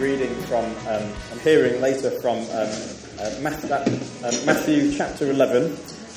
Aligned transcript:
reading 0.00 0.34
from 0.44 0.64
um, 0.88 1.12
and 1.30 1.40
hearing 1.42 1.78
later 1.82 2.10
from 2.22 2.38
um, 2.38 2.70
uh, 3.20 3.38
Matthew, 3.42 3.70
uh, 3.70 4.32
Matthew, 4.46 4.96
chapter 4.96 5.30
11 5.30 5.76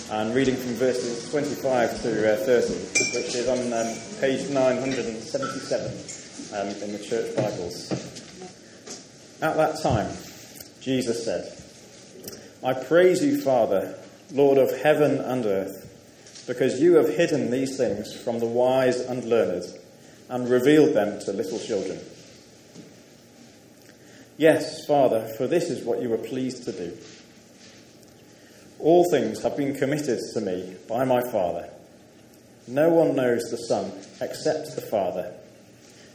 and 0.09 0.33
reading 0.33 0.55
from 0.55 0.71
verses 0.75 1.29
25 1.29 2.01
to 2.03 2.33
uh, 2.33 2.37
30, 2.37 2.73
which 3.17 3.35
is 3.35 3.49
on 3.49 3.57
um, 3.73 3.93
page 4.21 4.49
977 4.49 5.85
um, 6.57 6.67
in 6.81 6.93
the 6.93 7.03
church 7.03 7.35
Bibles. 7.35 7.91
At 9.41 9.57
that 9.57 9.81
time, 9.81 10.09
Jesus 10.79 11.25
said, 11.25 11.51
I 12.63 12.73
praise 12.73 13.21
you, 13.21 13.41
Father, 13.41 13.99
Lord 14.31 14.59
of 14.59 14.81
heaven 14.81 15.17
and 15.17 15.45
earth, 15.45 16.45
because 16.47 16.79
you 16.79 16.95
have 16.95 17.09
hidden 17.09 17.51
these 17.51 17.75
things 17.75 18.13
from 18.13 18.39
the 18.39 18.45
wise 18.45 19.01
and 19.01 19.25
learned 19.25 19.65
and 20.29 20.49
revealed 20.49 20.93
them 20.93 21.19
to 21.25 21.33
little 21.33 21.59
children. 21.59 21.99
Yes, 24.37 24.85
Father, 24.87 25.31
for 25.37 25.45
this 25.45 25.69
is 25.69 25.85
what 25.85 26.01
you 26.01 26.09
were 26.09 26.17
pleased 26.17 26.63
to 26.63 26.71
do. 26.71 26.97
All 28.79 29.09
things 29.11 29.43
have 29.43 29.55
been 29.55 29.75
committed 29.75 30.19
to 30.33 30.41
me 30.41 30.75
by 30.89 31.05
my 31.05 31.21
Father. 31.31 31.69
No 32.67 32.89
one 32.89 33.15
knows 33.15 33.43
the 33.51 33.57
Son 33.57 33.91
except 34.21 34.75
the 34.75 34.81
Father, 34.81 35.33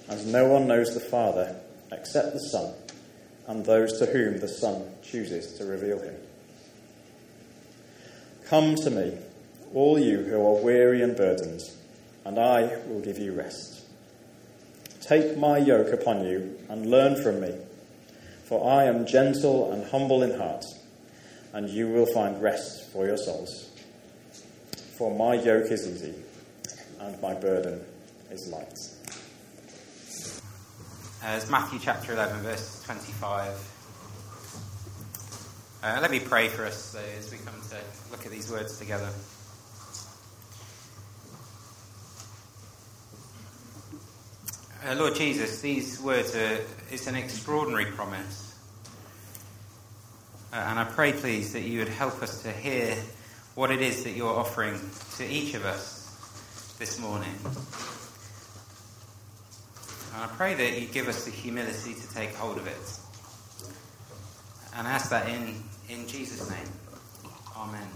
and 0.09 0.33
no 0.33 0.47
one 0.47 0.67
knows 0.67 0.95
the 0.95 1.01
Father 1.01 1.55
except 1.93 2.33
the 2.33 2.41
Son, 2.41 2.75
and 3.47 3.65
those 3.65 3.99
to 4.01 4.07
whom 4.07 4.41
the 4.41 4.49
Son 4.49 4.83
chooses 5.03 5.55
to 5.55 5.65
reveal 5.65 6.01
him. 6.01 6.17
Come 8.47 8.75
to 8.77 8.91
me, 8.91 9.17
all 9.75 9.99
you 9.99 10.23
who 10.23 10.41
are 10.41 10.61
weary 10.61 11.03
and 11.03 11.17
burdened, 11.17 11.63
and 12.25 12.39
I 12.39 12.79
will 12.89 13.01
give 13.01 13.19
you 13.19 13.33
rest. 13.33 13.85
Take 15.03 15.39
my 15.39 15.59
yoke 15.59 15.93
upon 15.93 16.27
you 16.27 16.59
and 16.69 16.91
learn 16.91 17.23
from 17.23 17.41
me 17.41 17.55
for 18.49 18.71
I 18.71 18.85
am 18.85 19.07
gentle 19.07 19.71
and 19.73 19.85
humble 19.91 20.23
in 20.23 20.39
heart, 20.39 20.65
and 21.53 21.69
you 21.69 21.89
will 21.89 22.07
find 22.07 22.43
rest 22.43 22.91
for 22.91 23.05
your 23.05 23.19
souls. 23.19 23.71
For 24.97 25.15
my 25.15 25.35
yoke 25.35 25.71
is 25.71 25.87
easy, 25.87 26.15
and 26.99 27.21
my 27.21 27.35
burden 27.35 27.85
is 28.31 28.49
light. 28.49 28.79
As 31.23 31.51
Matthew 31.51 31.79
chapter 31.79 32.15
11, 32.15 32.41
verse 32.41 32.83
25. 32.85 33.75
Uh, 35.83 35.99
let 36.01 36.11
me 36.11 36.19
pray 36.19 36.49
for 36.49 36.65
us 36.65 36.97
uh, 36.97 37.01
as 37.19 37.31
we 37.31 37.39
come 37.39 37.55
to 37.69 37.77
look 38.11 38.25
at 38.25 38.33
these 38.33 38.51
words 38.51 38.79
together. 38.79 39.11
Uh, 44.87 44.95
Lord 44.95 45.17
Jesus, 45.17 45.61
these 45.61 46.01
words 46.01 46.37
are 46.37 46.61
it's 46.93 47.09
an 47.09 47.17
extraordinary 47.17 47.87
promise. 47.87 48.57
Uh, 50.53 50.57
and 50.57 50.79
I 50.79 50.85
pray, 50.85 51.13
please, 51.13 51.53
that 51.53 51.63
you 51.63 51.81
would 51.81 51.89
help 51.89 52.23
us 52.23 52.43
to 52.45 52.53
hear 52.53 52.95
what 53.57 53.73
it 53.73 53.83
is 53.83 54.05
that 54.05 54.13
you're 54.13 54.33
offering 54.33 54.79
to 55.17 55.27
each 55.27 55.55
of 55.55 55.65
us 55.65 56.77
this 56.79 57.01
morning. 57.01 57.35
And 60.15 60.23
I 60.23 60.29
pray 60.37 60.55
that 60.55 60.81
you 60.81 60.87
give 60.87 61.09
us 61.09 61.25
the 61.25 61.33
humility 61.33 61.95
to 61.95 62.15
take 62.15 62.33
hold 62.37 62.57
of 62.57 62.69
it. 62.69 62.77
And 64.77 64.87
ask 64.87 65.11
that 65.11 65.29
in, 65.29 65.61
in 65.89 66.07
Jesus' 66.07 66.49
name. 66.49 66.69
Amen. 67.57 67.89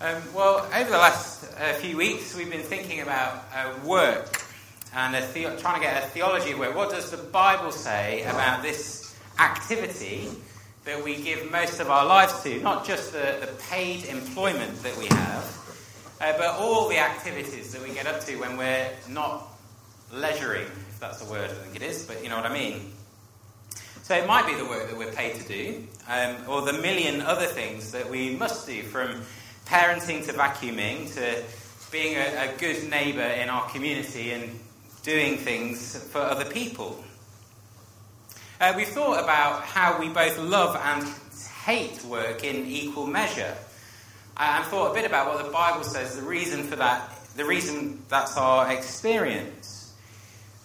Um, 0.00 0.34
well, 0.34 0.66
over 0.74 0.90
the 0.90 0.96
last 0.96 1.31
uh, 1.62 1.72
few 1.74 1.96
weeks, 1.96 2.34
we've 2.34 2.50
been 2.50 2.60
thinking 2.60 3.00
about 3.02 3.44
uh, 3.54 3.72
work 3.84 4.42
and 4.94 5.14
the- 5.14 5.56
trying 5.60 5.80
to 5.80 5.86
get 5.86 6.02
a 6.02 6.06
theology 6.08 6.50
of 6.50 6.58
work. 6.58 6.74
What 6.74 6.90
does 6.90 7.12
the 7.12 7.16
Bible 7.16 7.70
say 7.70 8.24
about 8.24 8.62
this 8.62 9.14
activity 9.38 10.28
that 10.84 11.04
we 11.04 11.22
give 11.22 11.52
most 11.52 11.78
of 11.78 11.88
our 11.88 12.04
lives 12.04 12.42
to? 12.42 12.60
Not 12.60 12.84
just 12.84 13.12
the, 13.12 13.38
the 13.40 13.48
paid 13.70 14.06
employment 14.06 14.82
that 14.82 14.96
we 14.98 15.06
have, 15.06 15.44
uh, 16.20 16.32
but 16.36 16.48
all 16.56 16.88
the 16.88 16.98
activities 16.98 17.72
that 17.72 17.82
we 17.82 17.94
get 17.94 18.08
up 18.08 18.20
to 18.24 18.36
when 18.38 18.56
we're 18.56 18.90
not 19.08 19.46
leisuring, 20.12 20.66
if 20.66 20.98
that's 20.98 21.24
the 21.24 21.30
word, 21.30 21.48
I 21.48 21.54
think 21.54 21.76
it 21.76 21.82
is, 21.82 22.04
but 22.04 22.24
you 22.24 22.28
know 22.28 22.36
what 22.36 22.46
I 22.46 22.52
mean. 22.52 22.90
So 24.02 24.16
it 24.16 24.26
might 24.26 24.46
be 24.46 24.54
the 24.56 24.64
work 24.64 24.88
that 24.88 24.98
we're 24.98 25.12
paid 25.12 25.36
to 25.36 25.46
do, 25.46 25.86
um, 26.08 26.38
or 26.48 26.62
the 26.62 26.72
million 26.72 27.20
other 27.20 27.46
things 27.46 27.92
that 27.92 28.10
we 28.10 28.34
must 28.34 28.66
do, 28.66 28.82
from 28.82 29.22
parenting 29.72 30.22
to 30.26 30.34
vacuuming 30.34 31.10
to 31.14 31.42
being 31.90 32.14
a, 32.14 32.50
a 32.52 32.58
good 32.58 32.90
neighbour 32.90 33.22
in 33.22 33.48
our 33.48 33.66
community 33.70 34.30
and 34.30 34.60
doing 35.02 35.38
things 35.38 35.96
for 36.10 36.18
other 36.18 36.44
people. 36.44 37.02
Uh, 38.60 38.74
we've 38.76 38.88
thought 38.88 39.24
about 39.24 39.62
how 39.62 39.98
we 39.98 40.10
both 40.10 40.38
love 40.38 40.76
and 40.76 41.08
hate 41.64 42.04
work 42.04 42.44
in 42.44 42.66
equal 42.66 43.06
measure, 43.06 43.56
and 44.36 44.62
thought 44.66 44.90
a 44.90 44.94
bit 44.94 45.06
about 45.06 45.34
what 45.34 45.42
the 45.42 45.50
Bible 45.50 45.84
says, 45.84 46.16
the 46.16 46.22
reason 46.22 46.64
for 46.64 46.76
that, 46.76 47.10
the 47.34 47.44
reason 47.46 48.02
that's 48.10 48.36
our 48.36 48.70
experience. 48.70 49.94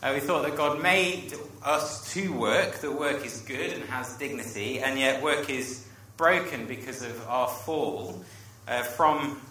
Uh, 0.03 0.11
we 0.13 0.19
thought 0.19 0.43
that 0.43 0.57
God 0.57 0.81
made 0.81 1.33
us 1.63 2.11
to 2.13 2.33
work, 2.33 2.79
that 2.79 2.91
work 2.91 3.25
is 3.25 3.39
good 3.39 3.71
and 3.71 3.85
has 3.85 4.17
dignity, 4.17 4.81
and 4.81 4.99
yet 4.99 5.23
work 5.23 5.49
is 5.49 5.87
broken 6.17 6.65
because 6.65 7.03
of 7.03 7.25
our 7.29 7.47
fall 7.47 8.21
uh, 8.67 8.83
from 8.83 9.41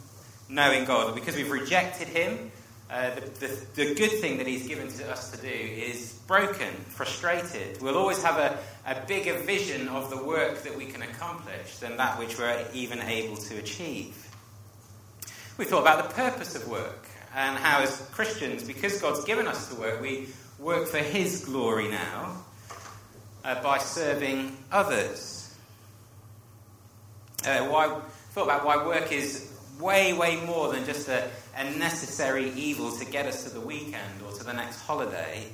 knowing 0.49 0.85
God. 0.85 1.15
Because 1.15 1.37
we've 1.37 1.51
rejected 1.51 2.09
Him, 2.09 2.51
uh, 2.91 3.15
the, 3.15 3.21
the, 3.21 3.67
the, 3.75 3.95
good 3.95 4.13
thing 4.13 4.39
that 4.39 4.47
He's 4.47 4.69
given 4.69 4.89
to 4.89 5.11
us 5.11 5.31
to 5.33 5.39
do 5.39 5.49
is 5.49 6.21
broken, 6.27 6.73
frustrated. 6.89 7.81
We'll 7.83 7.99
always 7.99 8.23
have 8.23 8.39
a, 8.39 8.59
a 8.87 9.05
bigger 9.07 9.35
vision 9.41 9.89
of 9.89 10.11
the 10.11 10.23
work 10.23 10.63
that 10.63 10.77
we 10.77 10.87
can 10.87 11.03
accomplish 11.03 11.79
than 11.79 11.97
that 11.97 12.19
which 12.19 12.39
we're 12.39 12.65
even 12.73 13.01
able 13.01 13.37
to 13.37 13.59
achieve. 13.59 14.23
We 15.59 15.65
thought 15.65 15.83
about 15.83 16.09
the 16.09 16.15
purpose 16.15 16.55
of 16.55 16.69
work 16.69 17.09
and 17.35 17.59
how, 17.59 17.83
as 17.83 18.09
Christians, 18.13 18.63
because 18.63 19.01
God's 19.01 19.25
given 19.25 19.47
us 19.47 19.67
the 19.69 19.81
work, 19.81 20.01
we 20.01 20.29
work 20.59 20.87
for 20.87 20.99
His 20.99 21.45
glory 21.45 21.89
now 21.89 22.45
uh, 23.45 23.63
by 23.63 23.79
serving 23.79 24.57
others. 24.71 25.55
Uh, 27.45 27.67
why, 27.67 28.01
thought 28.37 28.45
about 28.45 28.67
why 28.67 28.77
work 28.85 29.13
is 29.13 29.51
way, 29.81 30.13
way 30.13 30.37
more 30.45 30.71
than 30.71 30.85
just 30.85 31.09
a, 31.09 31.27
a 31.57 31.71
necessary 31.79 32.51
evil 32.51 32.93
to 32.93 33.07
get 33.07 33.25
us 33.25 33.45
to 33.45 33.49
the 33.49 33.61
weekend 33.63 34.21
or 34.27 34.31
to 34.31 34.45
the 34.45 34.53
next 34.53 34.83
holiday, 34.83 35.47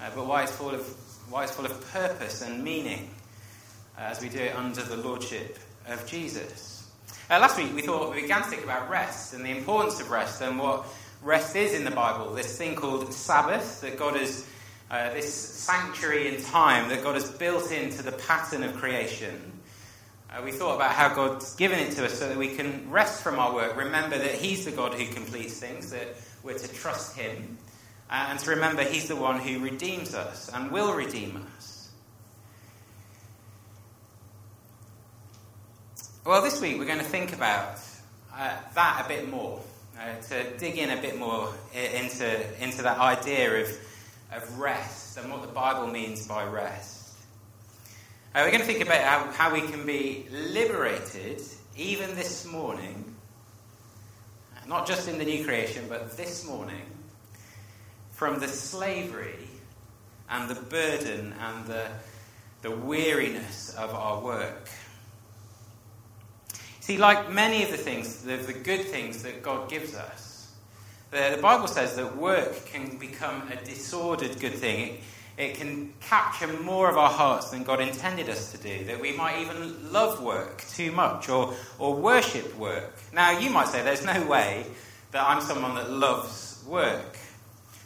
uh, 0.00 0.08
but 0.14 0.24
why 0.24 0.42
it's 0.42 0.52
full 0.52 0.70
of 0.70 0.80
why 1.28 1.42
it's 1.42 1.52
full 1.52 1.66
of 1.66 1.92
purpose 1.92 2.40
and 2.40 2.64
meaning 2.64 3.10
uh, 3.98 4.04
as 4.04 4.22
we 4.22 4.30
do 4.30 4.38
it 4.38 4.56
under 4.56 4.80
the 4.80 4.96
lordship 4.96 5.58
of 5.86 6.06
Jesus. 6.06 6.90
Uh, 7.28 7.38
last 7.38 7.58
week 7.58 7.74
we 7.74 7.82
thought 7.82 8.10
we 8.10 8.22
began 8.22 8.40
to 8.40 8.48
think 8.48 8.64
about 8.64 8.88
rest 8.88 9.34
and 9.34 9.44
the 9.44 9.50
importance 9.50 10.00
of 10.00 10.10
rest 10.10 10.40
and 10.40 10.58
what 10.58 10.86
rest 11.22 11.54
is 11.56 11.74
in 11.74 11.84
the 11.84 11.90
Bible. 11.90 12.32
This 12.32 12.56
thing 12.56 12.74
called 12.74 13.12
Sabbath 13.12 13.82
that 13.82 13.98
God 13.98 14.16
has, 14.16 14.46
uh, 14.90 15.12
this 15.12 15.30
sanctuary 15.30 16.34
in 16.34 16.42
time 16.42 16.88
that 16.88 17.02
God 17.02 17.16
has 17.16 17.30
built 17.30 17.70
into 17.70 18.02
the 18.02 18.12
pattern 18.12 18.62
of 18.62 18.74
creation. 18.76 19.53
Uh, 20.34 20.42
we 20.42 20.50
thought 20.50 20.74
about 20.74 20.90
how 20.90 21.14
God's 21.14 21.54
given 21.54 21.78
it 21.78 21.92
to 21.92 22.06
us 22.06 22.18
so 22.18 22.28
that 22.28 22.36
we 22.36 22.48
can 22.48 22.90
rest 22.90 23.22
from 23.22 23.38
our 23.38 23.54
work, 23.54 23.76
remember 23.76 24.18
that 24.18 24.32
He's 24.34 24.64
the 24.64 24.72
God 24.72 24.94
who 24.94 25.06
completes 25.12 25.60
things, 25.60 25.90
that 25.90 26.08
we're 26.42 26.58
to 26.58 26.74
trust 26.74 27.16
Him, 27.16 27.56
uh, 28.10 28.26
and 28.30 28.38
to 28.40 28.50
remember 28.50 28.82
He's 28.82 29.06
the 29.06 29.14
one 29.14 29.38
who 29.38 29.60
redeems 29.60 30.12
us 30.12 30.50
and 30.52 30.72
will 30.72 30.92
redeem 30.92 31.46
us. 31.56 31.90
Well, 36.24 36.42
this 36.42 36.60
week 36.60 36.78
we're 36.78 36.86
going 36.86 36.98
to 36.98 37.04
think 37.04 37.32
about 37.32 37.78
uh, 38.34 38.56
that 38.74 39.02
a 39.04 39.08
bit 39.08 39.30
more, 39.30 39.60
uh, 40.00 40.20
to 40.20 40.58
dig 40.58 40.78
in 40.78 40.90
a 40.90 41.00
bit 41.00 41.16
more 41.16 41.52
into, 41.74 42.60
into 42.60 42.82
that 42.82 42.98
idea 42.98 43.62
of, 43.62 43.68
of 44.32 44.58
rest 44.58 45.16
and 45.16 45.30
what 45.30 45.42
the 45.42 45.48
Bible 45.48 45.86
means 45.86 46.26
by 46.26 46.44
rest. 46.44 46.93
Uh, 48.34 48.40
we're 48.42 48.50
going 48.50 48.60
to 48.62 48.66
think 48.66 48.80
about 48.80 49.00
how, 49.00 49.30
how 49.30 49.54
we 49.54 49.60
can 49.60 49.86
be 49.86 50.26
liberated 50.52 51.40
even 51.76 52.16
this 52.16 52.44
morning, 52.44 53.14
not 54.66 54.88
just 54.88 55.06
in 55.06 55.18
the 55.18 55.24
new 55.24 55.44
creation, 55.44 55.84
but 55.88 56.16
this 56.16 56.44
morning, 56.44 56.82
from 58.10 58.40
the 58.40 58.48
slavery 58.48 59.48
and 60.28 60.50
the 60.50 60.60
burden 60.62 61.32
and 61.40 61.66
the, 61.66 61.86
the 62.62 62.72
weariness 62.72 63.72
of 63.76 63.94
our 63.94 64.20
work. 64.20 64.68
See, 66.80 66.98
like 66.98 67.30
many 67.30 67.62
of 67.62 67.70
the 67.70 67.76
things, 67.76 68.22
the, 68.22 68.34
the 68.34 68.52
good 68.52 68.86
things 68.86 69.22
that 69.22 69.44
God 69.44 69.70
gives 69.70 69.94
us, 69.94 70.50
the, 71.12 71.34
the 71.36 71.40
Bible 71.40 71.68
says 71.68 71.94
that 71.94 72.16
work 72.16 72.66
can 72.66 72.98
become 72.98 73.48
a 73.52 73.64
disordered 73.64 74.40
good 74.40 74.54
thing. 74.54 74.88
It, 74.88 75.00
it 75.36 75.54
can 75.54 75.92
capture 76.00 76.46
more 76.62 76.88
of 76.88 76.96
our 76.96 77.10
hearts 77.10 77.50
than 77.50 77.64
God 77.64 77.80
intended 77.80 78.28
us 78.28 78.52
to 78.52 78.58
do, 78.58 78.84
that 78.84 79.00
we 79.00 79.12
might 79.12 79.40
even 79.40 79.92
love 79.92 80.22
work 80.22 80.64
too 80.68 80.92
much 80.92 81.28
or, 81.28 81.54
or 81.78 81.96
worship 81.96 82.56
work. 82.56 82.96
Now, 83.12 83.38
you 83.38 83.50
might 83.50 83.68
say 83.68 83.82
there's 83.82 84.04
no 84.04 84.26
way 84.26 84.64
that 85.10 85.26
I'm 85.26 85.40
someone 85.40 85.74
that 85.74 85.90
loves 85.90 86.62
work. 86.66 87.18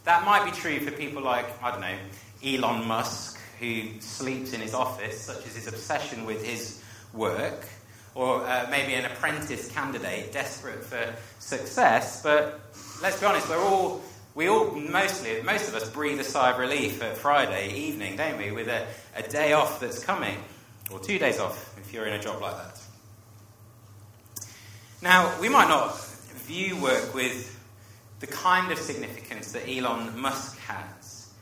That 0.05 0.25
might 0.25 0.45
be 0.45 0.50
true 0.50 0.81
for 0.81 0.91
people 0.91 1.23
like, 1.23 1.47
I 1.62 1.71
don't 1.71 1.81
know, 1.81 1.97
Elon 2.45 2.87
Musk, 2.87 3.39
who 3.61 4.00
sleeps 4.00 4.53
in 4.53 4.61
his 4.61 4.75
office, 4.75 5.21
such 5.21 5.47
as 5.47 5.56
his 5.56 5.67
obsession 5.67 6.25
with 6.25 6.45
his 6.45 6.83
work, 7.12 7.67
or 8.15 8.45
uh, 8.45 8.67
maybe 8.71 8.95
an 8.95 9.05
apprentice 9.05 9.71
candidate 9.73 10.33
desperate 10.33 10.85
for 10.85 11.15
success. 11.39 12.23
But 12.23 12.61
let's 13.03 13.19
be 13.21 13.27
honest, 13.27 13.49
we're 13.49 13.59
all, 13.59 14.03
we 14.38 14.49
all 14.49 14.70
mostly, 14.70 15.43
most 15.43 15.69
of 15.69 15.75
us 15.75 15.90
breathe 15.90 16.20
a 16.20 16.25
sigh 16.25 16.52
of 16.52 16.61
relief 16.61 17.02
at 17.02 17.17
Friday 17.17 17.75
evening, 17.75 18.17
don't 18.17 18.38
we, 18.38 18.52
with 18.52 18.69
a, 18.69 18.87
a 19.17 19.23
day 19.29 19.52
off 19.52 19.81
that's 19.81 19.99
coming, 19.99 20.37
or 20.93 21.00
two 21.00 21.19
days 21.19 21.40
off 21.40 21.76
if 21.76 21.93
you're 21.93 22.06
in 22.06 22.12
a 22.12 22.23
job 22.23 22.40
like 22.40 22.55
that. 22.56 22.81
Now, 25.02 25.40
we 25.40 25.49
might 25.49 25.67
not 25.67 26.00
view 26.46 26.81
work 26.81 27.17
with 27.17 27.61
the 28.20 28.29
kind 28.29 28.70
of 28.70 28.79
significance 28.79 29.50
that 29.50 29.69
Elon 29.69 30.17
Musk 30.17 30.56
has. 30.61 31.32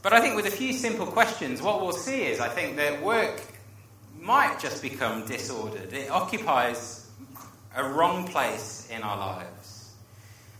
But 0.00 0.14
I 0.14 0.22
think 0.22 0.36
with 0.36 0.46
a 0.46 0.50
few 0.50 0.72
simple 0.72 1.04
questions, 1.04 1.60
what 1.60 1.82
we'll 1.82 1.92
see 1.92 2.22
is 2.22 2.40
I 2.40 2.48
think 2.48 2.76
that 2.76 3.02
work 3.02 3.42
might 4.18 4.58
just 4.58 4.80
become 4.80 5.26
disordered. 5.26 5.92
It 5.92 6.10
occupies 6.10 7.10
a 7.76 7.86
wrong 7.86 8.26
place 8.26 8.88
in 8.90 9.02
our 9.02 9.18
lives. 9.18 9.53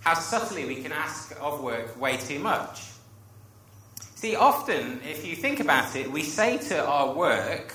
How 0.05 0.13
subtly 0.13 0.67
we 0.67 0.83
can 0.83 0.93
ask 0.93 1.35
of 1.41 1.63
work 1.63 1.99
way 1.99 2.19
too 2.19 2.39
much. 2.39 2.83
See, 4.17 4.37
often, 4.37 5.01
if 5.03 5.27
you 5.27 5.35
think 5.35 5.61
about 5.61 5.97
it, 5.97 6.11
we 6.11 6.23
say 6.23 6.59
to 6.59 6.85
our 6.85 7.15
work, 7.15 7.75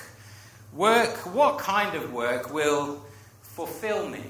work, 0.71 1.17
what 1.33 1.57
kind 1.57 1.95
of 1.95 2.13
work 2.13 2.53
will 2.53 3.01
fulfill 3.41 4.07
me 4.07 4.23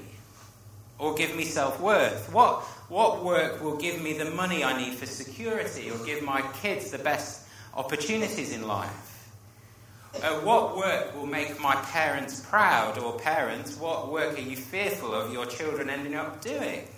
or 0.98 1.14
give 1.14 1.36
me 1.36 1.44
self 1.44 1.78
worth? 1.78 2.32
What, 2.32 2.62
what 2.88 3.22
work 3.22 3.62
will 3.62 3.76
give 3.76 4.00
me 4.00 4.14
the 4.14 4.30
money 4.30 4.64
I 4.64 4.78
need 4.80 4.94
for 4.94 5.04
security 5.04 5.90
or 5.90 5.98
give 6.06 6.22
my 6.22 6.40
kids 6.62 6.90
the 6.90 6.98
best 6.98 7.46
opportunities 7.74 8.54
in 8.54 8.66
life? 8.66 9.28
Uh, 10.14 10.40
what 10.40 10.74
work 10.74 11.14
will 11.14 11.26
make 11.26 11.60
my 11.60 11.74
parents 11.76 12.40
proud, 12.40 12.96
or 12.96 13.18
parents, 13.18 13.76
what 13.76 14.10
work 14.10 14.38
are 14.38 14.40
you 14.40 14.56
fearful 14.56 15.12
of 15.12 15.32
your 15.34 15.44
children 15.44 15.90
ending 15.90 16.14
up 16.14 16.40
doing? 16.40 16.88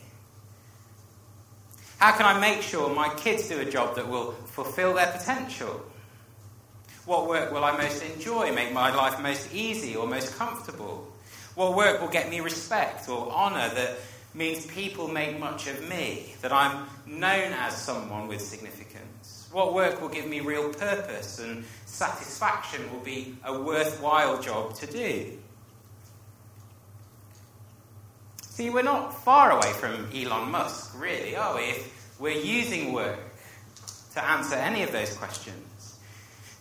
How 2.03 2.11
can 2.11 2.27
I 2.27 2.37
make 2.37 2.63
sure 2.63 2.93
my 2.93 3.15
kids 3.15 3.49
do 3.49 3.61
a 3.61 3.65
job 3.65 3.95
that 3.95 4.09
will 4.09 4.33
fulfill 4.33 4.95
their 4.95 5.07
potential? 5.07 5.81
What 7.07 7.29
work 7.29 7.53
will 7.53 7.63
I 7.63 7.77
most 7.77 8.03
enjoy, 8.03 8.53
make 8.53 8.73
my 8.73 8.93
life 8.93 9.21
most 9.21 9.55
easy 9.55 9.95
or 9.95 10.09
most 10.09 10.37
comfortable? 10.37 11.07
What 11.55 11.77
work 11.77 12.01
will 12.01 12.09
get 12.09 12.29
me 12.29 12.41
respect 12.41 13.09
or 13.09 13.31
honour 13.31 13.73
that 13.77 13.99
means 14.35 14.67
people 14.67 15.07
make 15.07 15.39
much 15.39 15.69
of 15.69 15.89
me, 15.89 16.35
that 16.41 16.53
I'm 16.53 16.89
known 17.07 17.53
as 17.53 17.77
someone 17.77 18.27
with 18.27 18.41
significance? 18.41 19.49
What 19.53 19.73
work 19.73 20.01
will 20.01 20.09
give 20.09 20.27
me 20.27 20.41
real 20.41 20.75
purpose 20.75 21.39
and 21.39 21.65
satisfaction 21.87 22.93
will 22.93 23.05
be 23.05 23.37
a 23.45 23.57
worthwhile 23.57 24.43
job 24.43 24.75
to 24.75 24.89
do? 24.89 25.39
See, 28.53 28.69
we're 28.69 28.83
not 28.83 29.25
far 29.25 29.53
away 29.53 29.73
from 29.73 30.11
Elon 30.15 30.51
Musk, 30.51 31.01
really, 31.01 31.35
are 31.35 31.57
we? 31.57 31.63
If 31.63 31.92
we're 32.23 32.39
using 32.39 32.93
work 32.93 33.19
to 34.15 34.25
answer 34.25 34.55
any 34.55 34.85
of 34.85 34.93
those 34.93 35.17
questions. 35.17 35.99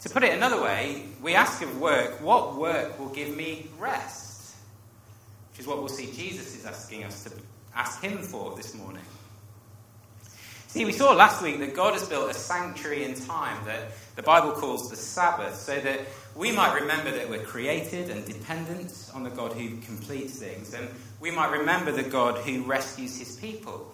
To 0.01 0.09
put 0.09 0.23
it 0.23 0.33
another 0.33 0.59
way, 0.59 1.05
we 1.21 1.35
ask 1.35 1.61
of 1.61 1.79
work, 1.79 2.19
what 2.19 2.55
work 2.55 2.97
will 2.99 3.09
give 3.09 3.35
me 3.37 3.69
rest? 3.77 4.55
Which 5.51 5.59
is 5.59 5.67
what 5.67 5.77
we'll 5.77 5.89
see 5.89 6.11
Jesus 6.11 6.57
is 6.57 6.65
asking 6.65 7.03
us 7.03 7.25
to 7.25 7.31
ask 7.75 8.01
him 8.01 8.17
for 8.17 8.55
this 8.55 8.73
morning. 8.73 9.03
See, 10.65 10.83
we 10.83 10.93
saw 10.93 11.13
last 11.13 11.43
week 11.43 11.59
that 11.59 11.75
God 11.75 11.93
has 11.93 12.09
built 12.09 12.31
a 12.31 12.33
sanctuary 12.33 13.03
in 13.03 13.13
time 13.13 13.63
that 13.65 13.91
the 14.15 14.23
Bible 14.23 14.53
calls 14.53 14.89
the 14.89 14.95
Sabbath, 14.95 15.55
so 15.57 15.79
that 15.79 15.99
we 16.35 16.51
might 16.51 16.73
remember 16.73 17.11
that 17.11 17.29
we're 17.29 17.43
created 17.43 18.09
and 18.09 18.25
dependent 18.25 19.11
on 19.13 19.23
the 19.23 19.29
God 19.29 19.53
who 19.53 19.77
completes 19.81 20.39
things, 20.39 20.73
and 20.73 20.87
we 21.19 21.29
might 21.29 21.51
remember 21.51 21.91
the 21.91 22.03
God 22.03 22.39
who 22.39 22.63
rescues 22.63 23.19
his 23.19 23.35
people. 23.35 23.93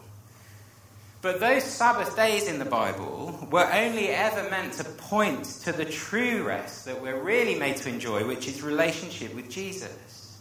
But 1.21 1.39
those 1.39 1.63
Sabbath 1.63 2.15
days 2.15 2.47
in 2.47 2.59
the 2.59 2.65
Bible 2.65 3.47
were 3.51 3.65
only 3.71 4.09
ever 4.09 4.49
meant 4.49 4.73
to 4.73 4.83
point 4.83 5.45
to 5.63 5.71
the 5.71 5.85
true 5.85 6.43
rest 6.43 6.85
that 6.85 7.01
we're 7.01 7.19
really 7.19 7.55
made 7.55 7.77
to 7.77 7.89
enjoy, 7.89 8.25
which 8.27 8.47
is 8.47 8.61
relationship 8.61 9.33
with 9.33 9.49
Jesus. 9.49 10.37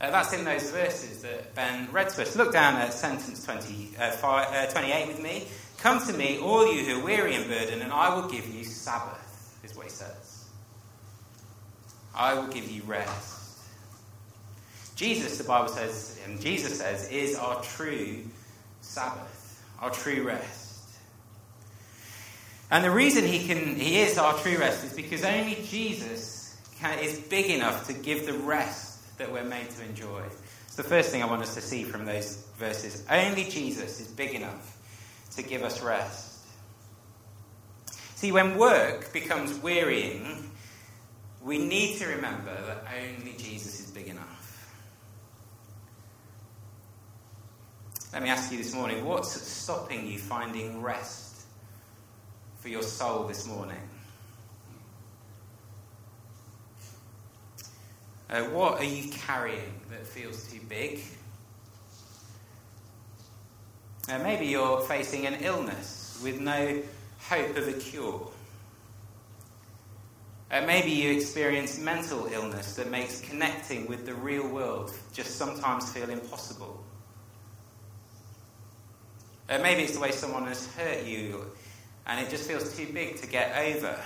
Uh, 0.00 0.10
that's 0.10 0.32
in 0.32 0.44
those 0.44 0.70
verses 0.70 1.22
that 1.22 1.54
Ben 1.54 1.90
read 1.92 2.08
to 2.10 2.22
us. 2.22 2.36
Look 2.36 2.52
down 2.52 2.76
at 2.76 2.92
sentence 2.92 3.44
20, 3.44 3.90
uh, 3.98 4.10
five, 4.12 4.48
uh, 4.52 4.70
28 4.70 5.08
with 5.08 5.22
me. 5.22 5.46
Come 5.78 6.04
to 6.06 6.12
me, 6.12 6.38
all 6.38 6.72
you 6.72 6.84
who 6.84 7.00
are 7.00 7.04
weary 7.04 7.34
and 7.34 7.46
burdened, 7.48 7.82
and 7.82 7.92
I 7.92 8.14
will 8.14 8.28
give 8.28 8.46
you 8.48 8.64
Sabbath, 8.64 9.58
is 9.64 9.76
what 9.76 9.84
he 9.84 9.90
says. 9.90 10.44
I 12.14 12.34
will 12.34 12.48
give 12.48 12.70
you 12.70 12.82
rest. 12.84 13.58
Jesus, 14.96 15.36
the 15.36 15.44
Bible 15.44 15.68
says, 15.68 16.18
and 16.26 16.40
Jesus 16.40 16.78
says, 16.78 17.10
is 17.10 17.36
our 17.36 17.62
true 17.62 18.24
Sabbath, 18.96 19.62
our 19.78 19.90
true 19.90 20.22
rest. 20.26 20.88
And 22.70 22.82
the 22.82 22.90
reason 22.90 23.26
he, 23.26 23.46
can, 23.46 23.76
he 23.76 23.98
is 23.98 24.16
our 24.16 24.32
true 24.38 24.56
rest 24.56 24.84
is 24.84 24.94
because 24.94 25.22
only 25.22 25.58
Jesus 25.66 26.58
can, 26.80 26.98
is 27.00 27.18
big 27.18 27.50
enough 27.50 27.88
to 27.88 27.92
give 27.92 28.24
the 28.24 28.32
rest 28.32 29.18
that 29.18 29.30
we're 29.30 29.44
made 29.44 29.68
to 29.68 29.84
enjoy. 29.84 30.22
It's 30.64 30.76
the 30.76 30.82
first 30.82 31.10
thing 31.10 31.22
I 31.22 31.26
want 31.26 31.42
us 31.42 31.54
to 31.56 31.60
see 31.60 31.84
from 31.84 32.06
those 32.06 32.42
verses. 32.56 33.04
Only 33.10 33.44
Jesus 33.44 34.00
is 34.00 34.08
big 34.08 34.34
enough 34.34 34.78
to 35.32 35.42
give 35.42 35.62
us 35.62 35.82
rest. 35.82 36.46
See, 38.14 38.32
when 38.32 38.56
work 38.56 39.12
becomes 39.12 39.58
wearying, 39.58 40.52
we 41.42 41.58
need 41.58 41.98
to 41.98 42.06
remember 42.06 42.56
that 42.66 42.86
only 42.98 43.34
Jesus 43.36 43.78
is 43.78 43.90
big 43.90 44.06
enough. 44.06 44.36
Let 48.16 48.22
me 48.22 48.30
ask 48.30 48.50
you 48.50 48.56
this 48.56 48.72
morning 48.72 49.04
what's 49.04 49.38
stopping 49.42 50.06
you 50.06 50.18
finding 50.18 50.80
rest 50.80 51.42
for 52.60 52.70
your 52.70 52.80
soul 52.80 53.24
this 53.24 53.46
morning? 53.46 53.76
Uh, 58.30 58.44
what 58.44 58.80
are 58.80 58.84
you 58.84 59.10
carrying 59.10 59.82
that 59.90 60.06
feels 60.06 60.50
too 60.50 60.60
big? 60.66 61.02
Uh, 64.08 64.18
maybe 64.20 64.46
you're 64.46 64.80
facing 64.80 65.26
an 65.26 65.34
illness 65.42 66.18
with 66.24 66.40
no 66.40 66.80
hope 67.18 67.54
of 67.54 67.68
a 67.68 67.74
cure. 67.74 68.30
Uh, 70.50 70.62
maybe 70.62 70.90
you 70.90 71.12
experience 71.12 71.78
mental 71.78 72.28
illness 72.32 72.76
that 72.76 72.90
makes 72.90 73.20
connecting 73.20 73.86
with 73.86 74.06
the 74.06 74.14
real 74.14 74.48
world 74.48 74.94
just 75.12 75.36
sometimes 75.36 75.92
feel 75.92 76.08
impossible. 76.08 76.82
Uh, 79.48 79.58
maybe 79.58 79.82
it's 79.82 79.92
the 79.94 80.00
way 80.00 80.10
someone 80.10 80.46
has 80.46 80.66
hurt 80.74 81.04
you 81.04 81.44
and 82.06 82.24
it 82.24 82.30
just 82.30 82.48
feels 82.48 82.76
too 82.76 82.86
big 82.92 83.20
to 83.20 83.26
get 83.26 83.56
over. 83.56 83.98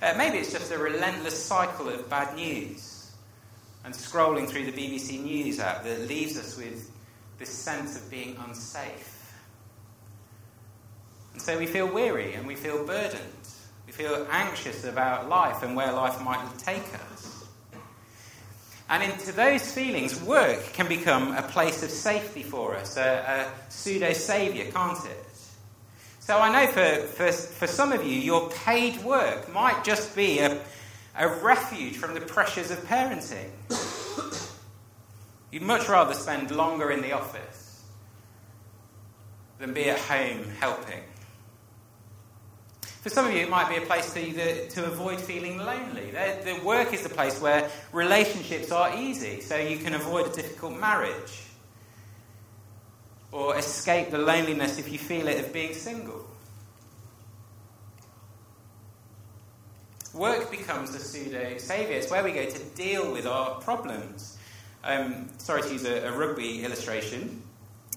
Uh, 0.00 0.14
maybe 0.16 0.38
it's 0.38 0.52
just 0.52 0.72
a 0.72 0.78
relentless 0.78 1.44
cycle 1.44 1.88
of 1.88 2.08
bad 2.08 2.34
news 2.36 3.12
and 3.84 3.94
scrolling 3.94 4.48
through 4.48 4.70
the 4.70 4.72
BBC 4.72 5.22
News 5.22 5.58
app 5.58 5.84
that 5.84 6.08
leaves 6.08 6.38
us 6.38 6.56
with 6.56 6.90
this 7.38 7.48
sense 7.48 7.96
of 7.96 8.10
being 8.10 8.36
unsafe. 8.46 9.34
And 11.32 11.42
so 11.42 11.58
we 11.58 11.66
feel 11.66 11.86
weary 11.86 12.34
and 12.34 12.46
we 12.46 12.54
feel 12.54 12.86
burdened. 12.86 13.22
We 13.86 13.92
feel 13.92 14.26
anxious 14.30 14.84
about 14.84 15.28
life 15.28 15.62
and 15.62 15.74
where 15.74 15.92
life 15.92 16.22
might 16.22 16.46
take 16.58 16.94
us. 16.94 17.11
And 18.92 19.02
into 19.02 19.32
those 19.32 19.72
feelings, 19.72 20.20
work 20.22 20.74
can 20.74 20.86
become 20.86 21.34
a 21.34 21.40
place 21.40 21.82
of 21.82 21.88
safety 21.88 22.42
for 22.42 22.76
us, 22.76 22.98
a, 22.98 23.48
a 23.48 23.70
pseudo 23.70 24.12
saviour, 24.12 24.70
can't 24.70 25.02
it? 25.06 25.26
So 26.20 26.38
I 26.38 26.52
know 26.52 26.70
for, 26.70 27.06
for, 27.06 27.32
for 27.32 27.66
some 27.66 27.92
of 27.92 28.04
you, 28.04 28.12
your 28.12 28.50
paid 28.50 29.02
work 29.02 29.50
might 29.50 29.82
just 29.82 30.14
be 30.14 30.40
a, 30.40 30.60
a 31.16 31.26
refuge 31.26 31.96
from 31.96 32.12
the 32.12 32.20
pressures 32.20 32.70
of 32.70 32.80
parenting. 32.84 33.48
You'd 35.50 35.62
much 35.62 35.88
rather 35.88 36.12
spend 36.12 36.50
longer 36.50 36.90
in 36.90 37.00
the 37.00 37.12
office 37.12 37.82
than 39.58 39.72
be 39.72 39.88
at 39.88 40.00
home 40.00 40.50
helping. 40.60 41.00
For 43.02 43.08
some 43.08 43.26
of 43.26 43.32
you, 43.32 43.40
it 43.40 43.50
might 43.50 43.68
be 43.68 43.82
a 43.82 43.84
place 43.84 44.12
to, 44.14 44.68
to 44.68 44.84
avoid 44.84 45.20
feeling 45.20 45.58
lonely. 45.58 46.12
The, 46.12 46.38
the 46.44 46.64
work 46.64 46.94
is 46.94 47.02
the 47.02 47.08
place 47.08 47.40
where 47.40 47.68
relationships 47.92 48.70
are 48.70 48.96
easy, 48.96 49.40
so 49.40 49.56
you 49.56 49.78
can 49.78 49.94
avoid 49.94 50.28
a 50.28 50.32
difficult 50.32 50.78
marriage. 50.78 51.42
Or 53.32 53.58
escape 53.58 54.10
the 54.12 54.18
loneliness, 54.18 54.78
if 54.78 54.92
you 54.92 55.00
feel 55.00 55.26
it, 55.26 55.44
of 55.44 55.52
being 55.52 55.74
single. 55.74 56.24
Work 60.14 60.52
becomes 60.52 60.92
the 60.92 61.00
pseudo 61.00 61.58
saviour. 61.58 61.98
It's 61.98 62.10
where 62.10 62.22
we 62.22 62.30
go 62.30 62.48
to 62.48 62.58
deal 62.76 63.10
with 63.10 63.26
our 63.26 63.60
problems. 63.62 64.38
Um, 64.84 65.28
sorry 65.38 65.62
to 65.62 65.72
use 65.72 65.84
a, 65.84 66.06
a 66.06 66.12
rugby 66.12 66.64
illustration, 66.64 67.42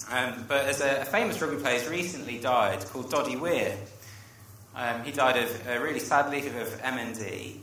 um, 0.10 0.46
but 0.48 0.66
as 0.66 0.82
a, 0.82 1.02
a, 1.02 1.06
famous 1.06 1.42
rugby 1.42 1.58
player 1.58 1.80
has 1.80 1.90
recently 1.90 2.40
died 2.40 2.80
called 2.86 3.12
Doddie 3.12 3.36
Weir. 3.36 3.76
Um, 4.76 5.04
he 5.04 5.12
died 5.12 5.38
of 5.38 5.68
uh, 5.68 5.80
really 5.80 6.00
sad 6.00 6.26
sadly 6.26 6.48
of 6.48 6.82
MND. 6.82 7.58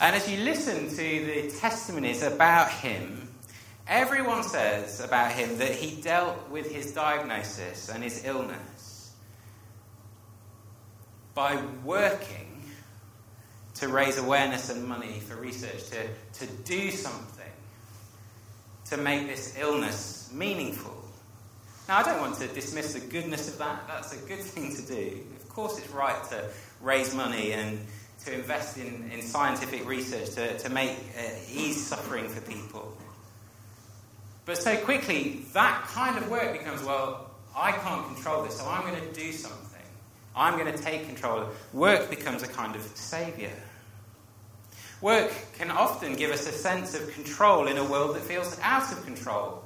And 0.00 0.14
as 0.14 0.30
you 0.30 0.44
listen 0.44 0.88
to 0.90 0.96
the 0.96 1.50
testimonies 1.58 2.22
about 2.22 2.70
him, 2.70 3.28
everyone 3.88 4.42
says 4.42 5.00
about 5.00 5.32
him 5.32 5.58
that 5.58 5.72
he 5.72 6.00
dealt 6.00 6.50
with 6.50 6.70
his 6.70 6.92
diagnosis 6.92 7.88
and 7.88 8.04
his 8.04 8.24
illness 8.24 9.12
by 11.34 11.60
working 11.84 12.62
to 13.74 13.88
raise 13.88 14.18
awareness 14.18 14.70
and 14.70 14.86
money 14.86 15.20
for 15.20 15.36
research, 15.36 15.90
to, 15.90 16.46
to 16.46 16.52
do 16.64 16.90
something 16.90 17.44
to 18.86 18.96
make 18.96 19.26
this 19.26 19.56
illness 19.58 20.30
meaningful. 20.32 20.94
Now, 21.88 21.98
I 21.98 22.02
don't 22.02 22.20
want 22.20 22.36
to 22.36 22.48
dismiss 22.48 22.94
the 22.94 23.00
goodness 23.00 23.48
of 23.48 23.58
that. 23.58 23.86
That's 23.88 24.12
a 24.12 24.26
good 24.26 24.38
thing 24.40 24.74
to 24.76 24.82
do. 24.82 25.24
Course, 25.56 25.78
it's 25.78 25.88
right 25.88 26.22
to 26.24 26.44
raise 26.82 27.14
money 27.14 27.52
and 27.52 27.80
to 28.26 28.34
invest 28.34 28.76
in, 28.76 29.10
in 29.10 29.22
scientific 29.22 29.88
research 29.88 30.34
to, 30.34 30.58
to 30.58 30.68
make 30.68 30.90
uh, 30.90 31.22
ease 31.50 31.82
suffering 31.82 32.28
for 32.28 32.42
people. 32.42 32.94
But 34.44 34.58
so 34.58 34.76
quickly, 34.76 35.46
that 35.54 35.84
kind 35.86 36.18
of 36.18 36.28
work 36.28 36.52
becomes 36.52 36.82
well, 36.82 37.30
I 37.56 37.72
can't 37.72 38.04
control 38.04 38.44
this, 38.44 38.58
so 38.58 38.66
I'm 38.68 38.82
going 38.82 39.00
to 39.00 39.12
do 39.14 39.32
something. 39.32 39.80
I'm 40.36 40.58
going 40.58 40.70
to 40.70 40.78
take 40.78 41.06
control. 41.06 41.48
Work 41.72 42.10
becomes 42.10 42.42
a 42.42 42.48
kind 42.48 42.76
of 42.76 42.82
saviour. 42.94 43.48
Work 45.00 45.32
can 45.56 45.70
often 45.70 46.16
give 46.16 46.32
us 46.32 46.46
a 46.46 46.52
sense 46.52 46.94
of 46.94 47.10
control 47.14 47.66
in 47.66 47.78
a 47.78 47.84
world 47.84 48.14
that 48.16 48.22
feels 48.24 48.58
out 48.60 48.92
of 48.92 49.02
control. 49.06 49.64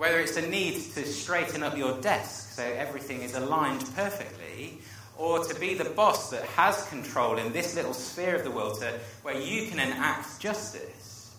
Whether 0.00 0.20
it's 0.20 0.34
the 0.34 0.40
need 0.40 0.76
to 0.94 1.04
straighten 1.04 1.62
up 1.62 1.76
your 1.76 2.00
desk 2.00 2.54
so 2.54 2.62
everything 2.62 3.20
is 3.20 3.34
aligned 3.34 3.84
perfectly, 3.94 4.78
or 5.18 5.44
to 5.44 5.60
be 5.60 5.74
the 5.74 5.90
boss 5.90 6.30
that 6.30 6.42
has 6.42 6.88
control 6.88 7.36
in 7.36 7.52
this 7.52 7.74
little 7.74 7.92
sphere 7.92 8.36
of 8.36 8.42
the 8.42 8.50
world 8.50 8.80
to, 8.80 8.98
where 9.20 9.38
you 9.38 9.66
can 9.66 9.78
enact 9.78 10.40
justice. 10.40 11.36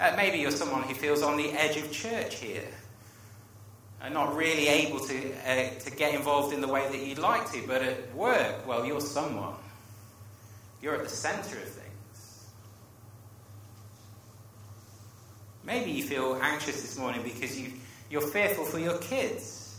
Uh, 0.00 0.14
maybe 0.16 0.38
you're 0.38 0.50
someone 0.50 0.80
who 0.84 0.94
feels 0.94 1.20
on 1.20 1.36
the 1.36 1.50
edge 1.50 1.76
of 1.76 1.92
church 1.92 2.36
here 2.36 2.72
and 4.00 4.14
not 4.14 4.34
really 4.34 4.68
able 4.68 5.00
to, 5.00 5.32
uh, 5.46 5.68
to 5.78 5.90
get 5.90 6.14
involved 6.14 6.54
in 6.54 6.62
the 6.62 6.68
way 6.68 6.88
that 6.88 7.06
you'd 7.06 7.18
like 7.18 7.52
to, 7.52 7.62
but 7.66 7.82
at 7.82 8.14
work, 8.14 8.66
well, 8.66 8.86
you're 8.86 9.02
someone. 9.02 9.56
You're 10.80 10.94
at 10.94 11.04
the 11.04 11.10
center 11.10 11.58
of 11.58 11.68
things. 11.68 11.85
Maybe 15.66 15.90
you 15.90 16.04
feel 16.04 16.38
anxious 16.40 16.80
this 16.80 16.96
morning 16.96 17.22
because 17.24 17.58
you, 17.58 17.72
you're 18.08 18.20
fearful 18.20 18.64
for 18.64 18.78
your 18.78 18.98
kids. 18.98 19.76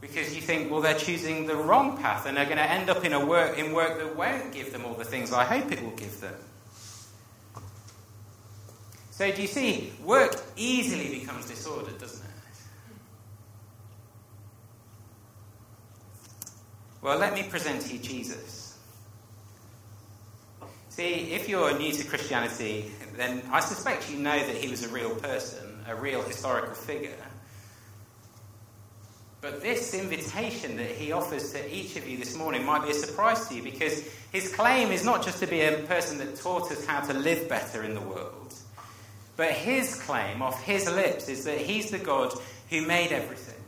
Because 0.00 0.34
you 0.34 0.40
think, 0.40 0.70
well, 0.70 0.80
they're 0.80 0.96
choosing 0.96 1.46
the 1.46 1.56
wrong 1.56 1.98
path 1.98 2.26
and 2.26 2.36
they're 2.36 2.44
going 2.44 2.58
to 2.58 2.70
end 2.70 2.88
up 2.88 3.04
in, 3.04 3.12
a 3.12 3.24
work, 3.24 3.58
in 3.58 3.72
work 3.72 3.98
that 3.98 4.14
won't 4.14 4.52
give 4.52 4.72
them 4.72 4.84
all 4.84 4.94
the 4.94 5.04
things 5.04 5.32
I 5.32 5.44
hope 5.44 5.72
it 5.72 5.82
will 5.82 5.90
give 5.96 6.20
them. 6.20 6.34
So, 9.10 9.30
do 9.30 9.42
you 9.42 9.48
see, 9.48 9.92
work 10.04 10.36
easily 10.56 11.20
becomes 11.20 11.46
disordered, 11.46 11.98
doesn't 11.98 12.24
it? 12.24 12.30
Well, 17.00 17.18
let 17.18 17.34
me 17.34 17.44
present 17.44 17.82
to 17.82 17.92
you 17.92 17.98
Jesus. 17.98 18.63
See, 20.94 21.32
if 21.32 21.48
you're 21.48 21.76
new 21.76 21.90
to 21.90 22.04
Christianity, 22.04 22.88
then 23.16 23.42
I 23.50 23.58
suspect 23.58 24.12
you 24.12 24.16
know 24.16 24.38
that 24.38 24.54
he 24.54 24.68
was 24.68 24.84
a 24.84 24.88
real 24.90 25.12
person, 25.16 25.84
a 25.88 25.96
real 25.96 26.22
historical 26.22 26.72
figure. 26.72 27.10
But 29.40 29.60
this 29.60 29.92
invitation 29.92 30.76
that 30.76 30.92
he 30.92 31.10
offers 31.10 31.52
to 31.52 31.74
each 31.74 31.96
of 31.96 32.06
you 32.06 32.16
this 32.16 32.36
morning 32.36 32.64
might 32.64 32.84
be 32.84 32.92
a 32.92 32.94
surprise 32.94 33.48
to 33.48 33.56
you 33.56 33.62
because 33.64 34.08
his 34.30 34.54
claim 34.54 34.92
is 34.92 35.04
not 35.04 35.24
just 35.24 35.40
to 35.40 35.48
be 35.48 35.62
a 35.62 35.78
person 35.78 36.18
that 36.18 36.36
taught 36.36 36.70
us 36.70 36.86
how 36.86 37.00
to 37.00 37.12
live 37.12 37.48
better 37.48 37.82
in 37.82 37.94
the 37.94 38.00
world, 38.00 38.54
but 39.36 39.50
his 39.50 40.00
claim 40.00 40.42
off 40.42 40.62
his 40.62 40.88
lips 40.88 41.28
is 41.28 41.44
that 41.46 41.58
he's 41.58 41.90
the 41.90 41.98
God 41.98 42.32
who 42.70 42.86
made 42.86 43.10
everything, 43.10 43.60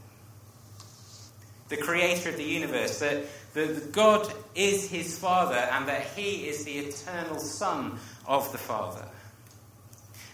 the 1.70 1.76
creator 1.76 2.28
of 2.28 2.36
the 2.36 2.44
universe, 2.44 3.00
that 3.00 3.24
that 3.56 3.90
God 3.90 4.30
is 4.54 4.88
his 4.90 5.18
Father 5.18 5.56
and 5.56 5.88
that 5.88 6.02
he 6.14 6.46
is 6.46 6.64
the 6.64 6.76
eternal 6.76 7.38
Son 7.38 7.98
of 8.26 8.52
the 8.52 8.58
Father. 8.58 9.04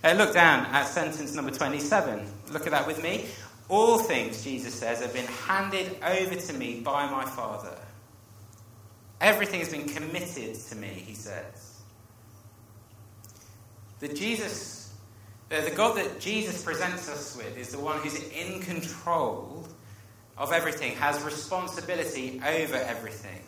Uh, 0.03 0.13
look 0.15 0.35
down 0.35 0.67
at 0.67 0.89
sentence 0.89 1.33
number 1.33 1.53
27. 1.53 2.27
Look 2.51 2.67
at 2.67 2.73
that 2.73 2.87
with 2.87 3.01
me. 3.01 3.27
All 3.69 3.99
things, 3.99 4.43
Jesus 4.43 4.75
says, 4.75 5.01
have 5.01 5.13
been 5.15 5.27
handed 5.27 5.97
over 6.03 6.35
to 6.35 6.53
me 6.53 6.81
by 6.81 7.09
my 7.09 7.25
Father. 7.25 7.79
Everything 9.21 9.61
has 9.61 9.69
been 9.71 9.89
committed 9.89 10.57
to 10.57 10.75
me, 10.75 10.89
he 10.89 11.15
says. 11.15 11.81
That 14.01 14.17
Jesus, 14.17 14.93
uh, 15.53 15.61
the 15.61 15.71
God 15.71 15.97
that 15.97 16.19
Jesus 16.19 16.61
presents 16.61 17.09
us 17.09 17.37
with, 17.37 17.57
is 17.57 17.71
the 17.71 17.79
one 17.79 17.99
who's 17.99 18.21
in 18.31 18.61
control 18.61 19.69
of 20.43 20.53
everything, 20.53 20.93
has 20.97 21.23
responsibility 21.23 22.41
over 22.45 22.75
everything, 22.75 23.41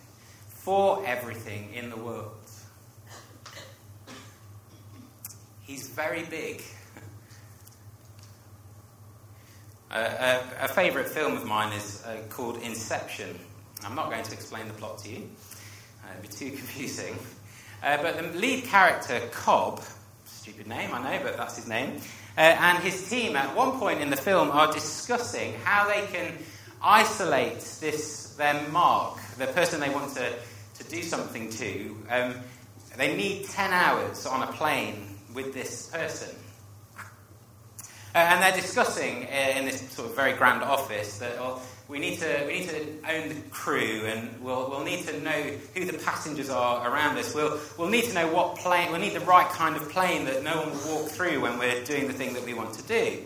for 0.49 1.05
everything 1.05 1.75
in 1.75 1.91
the 1.91 1.97
world. 1.97 2.31
He's 5.63 5.89
very 5.89 6.23
big. 6.23 6.63
a, 9.91 9.99
a, 9.99 10.65
a 10.65 10.69
favourite 10.69 11.09
film 11.09 11.37
of 11.37 11.45
mine 11.45 11.73
is 11.73 12.05
uh, 12.07 12.19
called 12.31 12.63
Inception. 12.63 13.41
I'm 13.85 13.97
not 13.97 14.09
going 14.09 14.23
to 14.23 14.33
explain 14.33 14.69
the 14.69 14.75
plot 14.75 14.99
to 14.99 15.11
you, 15.11 15.29
uh, 16.05 16.13
it'd 16.13 16.23
be 16.23 16.29
too 16.29 16.51
confusing. 16.57 17.17
Uh, 17.83 17.97
but 18.03 18.17
the 18.17 18.39
lead 18.39 18.65
character, 18.65 19.21
Cobb, 19.33 19.83
stupid 20.27 20.69
name, 20.69 20.91
I 20.93 21.03
know, 21.03 21.25
but 21.25 21.37
that's 21.37 21.57
his 21.57 21.67
name, 21.67 21.97
uh, 22.39 22.41
and 22.41 22.79
his 22.85 23.11
team 23.11 23.35
at 23.35 23.57
one 23.57 23.81
point 23.81 24.01
in 24.01 24.11
the 24.11 24.17
film 24.17 24.53
are 24.53 24.73
discussing 24.73 25.55
how 25.65 25.89
they 25.89 26.07
can 26.07 26.39
isolate 26.85 27.61
this 27.81 28.35
their 28.37 28.69
mark, 28.69 29.19
the 29.39 29.47
person 29.47 29.81
they 29.81 29.91
want 29.91 30.15
to, 30.15 30.33
to 30.79 30.85
do 30.91 31.03
something 31.03 31.51
to. 31.51 31.97
Um, 32.11 32.35
they 32.97 33.17
need 33.17 33.47
10 33.47 33.73
hours 33.73 34.27
on 34.27 34.47
a 34.47 34.53
plane 34.53 35.17
with 35.35 35.55
this 35.55 35.89
person. 35.89 36.35
Uh, 38.15 38.19
and 38.19 38.43
they're 38.43 38.61
discussing 38.61 39.25
uh, 39.25 39.59
in 39.59 39.65
this 39.65 39.81
sort 39.91 40.09
of 40.09 40.15
very 40.15 40.35
grand 40.35 40.63
office 40.63 41.19
that 41.19 41.37
oh, 41.41 41.61
we, 41.89 41.99
need 41.99 42.21
to, 42.21 42.45
we 42.47 42.61
need 42.61 42.69
to 42.69 42.99
own 43.11 43.29
the 43.29 43.41
crew 43.51 44.05
and 44.07 44.41
we'll, 44.41 44.71
we'll 44.71 44.85
need 44.85 45.05
to 45.07 45.21
know 45.21 45.43
who 45.75 45.85
the 45.85 45.99
passengers 45.99 46.49
are 46.49 46.89
around 46.89 47.19
us. 47.19 47.35
We'll, 47.35 47.59
we'll 47.77 47.89
need 47.89 48.05
to 48.05 48.15
know 48.15 48.33
what 48.33 48.57
plane, 48.57 48.93
we'll 48.93 49.01
need 49.01 49.15
the 49.15 49.21
right 49.21 49.49
kind 49.49 49.75
of 49.75 49.89
plane 49.89 50.27
that 50.27 50.45
no 50.45 50.59
one 50.59 50.71
will 50.71 51.03
walk 51.03 51.11
through 51.11 51.41
when 51.41 51.59
we're 51.59 51.83
doing 51.83 52.07
the 52.07 52.13
thing 52.13 52.35
that 52.35 52.45
we 52.45 52.55
want 52.55 52.75
to 52.75 52.83
do. 52.85 53.25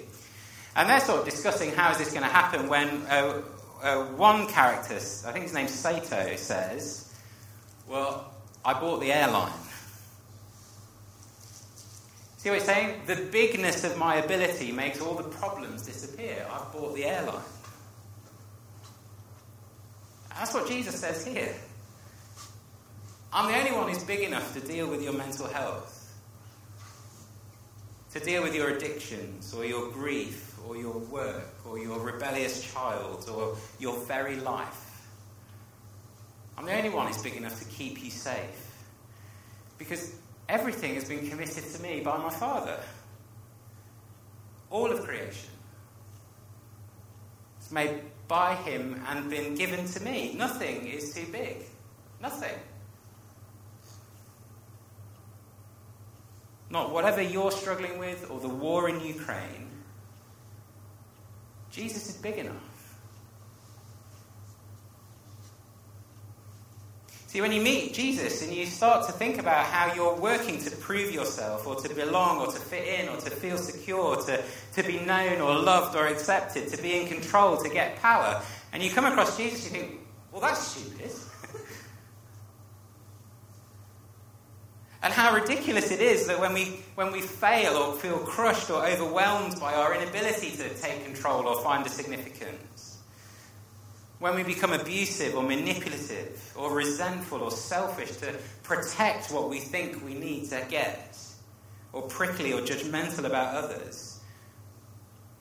And 0.77 0.89
they're 0.89 1.01
sort 1.01 1.21
of 1.21 1.25
discussing 1.25 1.73
how 1.73 1.91
is 1.91 1.99
this 1.99 2.11
going 2.11 2.23
to 2.23 2.29
happen 2.29 2.69
when 2.69 2.89
uh, 3.07 3.43
uh, 3.83 4.05
one 4.17 4.47
character, 4.47 4.95
I 4.95 5.33
think 5.33 5.45
his 5.45 5.55
name's 5.55 5.73
Sato, 5.73 6.37
says, 6.37 7.13
Well, 7.89 8.33
I 8.65 8.75
bought 8.75 9.01
the 9.01 9.13
airline. 9.13 9.53
See 12.37 12.51
what 12.51 12.59
he's 12.59 12.65
saying? 12.67 13.01
The 13.07 13.17
bigness 13.17 13.83
of 13.83 13.99
my 13.99 14.17
ability 14.17 14.71
makes 14.71 15.01
all 15.01 15.15
the 15.15 15.25
problems 15.25 15.83
disappear. 15.83 16.47
I've 16.51 16.73
bought 16.73 16.95
the 16.95 17.05
airline. 17.05 17.43
That's 20.31 20.55
what 20.55 20.69
Jesus 20.69 21.01
says 21.01 21.27
here. 21.27 21.53
I'm 23.33 23.51
the 23.51 23.59
only 23.59 23.73
one 23.73 23.89
who's 23.89 24.05
big 24.05 24.21
enough 24.21 24.55
to 24.55 24.61
deal 24.61 24.87
with 24.87 25.03
your 25.03 25.13
mental 25.13 25.49
health 25.49 25.99
to 28.13 28.21
deal 28.21 28.43
with 28.43 28.55
your 28.55 28.71
addictions 28.71 29.53
or 29.53 29.65
your 29.65 29.91
grief 29.91 30.48
or 30.69 30.77
your 30.77 30.99
work 30.99 31.55
or 31.67 31.79
your 31.79 31.99
rebellious 31.99 32.73
child 32.73 33.29
or 33.35 33.57
your 33.79 33.97
very 34.05 34.37
life. 34.37 35.07
I'm 36.57 36.67
the 36.67 36.77
only 36.77 36.91
one 36.91 37.07
who's 37.07 37.23
big 37.23 37.37
enough 37.37 37.59
to 37.61 37.65
keep 37.67 38.05
you 38.05 38.11
safe 38.11 38.69
because 39.79 40.15
everything 40.49 40.95
has 40.95 41.05
been 41.09 41.29
committed 41.29 41.65
to 41.65 41.83
me 41.83 42.01
by 42.01 42.19
my 42.19 42.31
Father. 42.31 42.79
All 44.71 44.91
of 44.93 45.03
creation. 45.05 45.49
It's 47.59 47.73
made 47.73 48.01
by 48.27 48.55
Him 48.55 49.01
and 49.09 49.31
been 49.31 49.55
given 49.55 49.87
to 49.87 50.03
me. 50.03 50.35
Nothing 50.37 50.87
is 50.87 51.15
too 51.15 51.27
big. 51.33 51.63
Nothing. 52.21 52.59
Not 56.71 56.93
whatever 56.93 57.23
you're 57.23 57.53
struggling 57.53 57.99
with 57.99 58.31
or 58.31 58.41
the 58.41 58.49
war 58.49 58.91
in 58.91 59.01
Ukraine. 59.01 59.68
Jesus 61.79 62.09
is 62.09 62.17
big 62.17 62.39
enough. 62.39 62.55
See, 67.29 67.41
when 67.41 67.53
you 67.53 67.61
meet 67.61 67.95
Jesus 67.95 68.43
and 68.43 68.53
you 68.53 68.67
start 68.67 69.07
to 69.07 69.13
think 69.13 69.39
about 69.39 69.67
how 69.67 69.95
you're 69.95 70.17
working 70.17 70.59
to 70.65 70.71
prove 70.77 71.13
yourself 71.13 71.69
or 71.69 71.77
to 71.77 71.95
belong 71.95 72.41
or 72.41 72.47
to 72.47 72.59
fit 72.59 72.85
in 72.85 73.09
or 73.09 73.19
to 73.19 73.31
feel 73.31 73.59
secure, 73.59 74.17
to, 74.17 74.43
to 74.75 74.83
be 74.83 74.99
known 74.99 75.41
or 75.41 75.55
loved 75.55 75.95
or 75.95 76.09
accepted, 76.09 76.67
to 76.69 76.83
be 76.83 76.99
in 77.01 77.07
control, 77.07 77.57
to 77.59 77.69
get 77.69 77.97
power, 78.01 78.43
And 78.73 78.83
you 78.83 78.91
come 78.91 79.05
across 79.05 79.37
Jesus, 79.37 79.65
you 79.65 79.71
think, 79.71 80.01
well, 80.33 80.41
that's 80.41 80.67
stupid. 80.67 81.13
And 85.03 85.13
how 85.13 85.35
ridiculous 85.35 85.91
it 85.91 86.01
is 86.01 86.27
that 86.27 86.41
when 86.41 86.53
we, 86.53 86.81
when 86.97 87.13
we 87.13 87.21
fail 87.21 87.77
or 87.77 87.95
feel 87.95 88.19
crushed 88.19 88.69
or 88.71 88.85
overwhelmed 88.85 89.61
by 89.61 89.75
our 89.75 89.95
inability 89.95 90.51
to 90.57 90.69
take 90.71 91.05
control 91.05 91.47
or 91.47 91.63
find 91.63 91.87
a 91.87 91.89
significance, 91.89 92.99
when 94.19 94.35
we 94.35 94.43
become 94.43 94.73
abusive 94.73 95.37
or 95.37 95.43
manipulative 95.45 96.53
or 96.57 96.75
resentful 96.75 97.43
or 97.43 97.53
selfish 97.53 98.11
to 98.17 98.35
protect 98.65 99.31
what 99.31 99.49
we 99.49 99.61
think 99.61 100.05
we 100.05 100.15
need 100.15 100.51
to 100.51 100.67
get, 100.69 101.17
or 101.93 102.03
prickly 102.03 102.53
or 102.53 102.61
judgmental 102.61 103.25
about 103.25 103.55
others, 103.55 104.21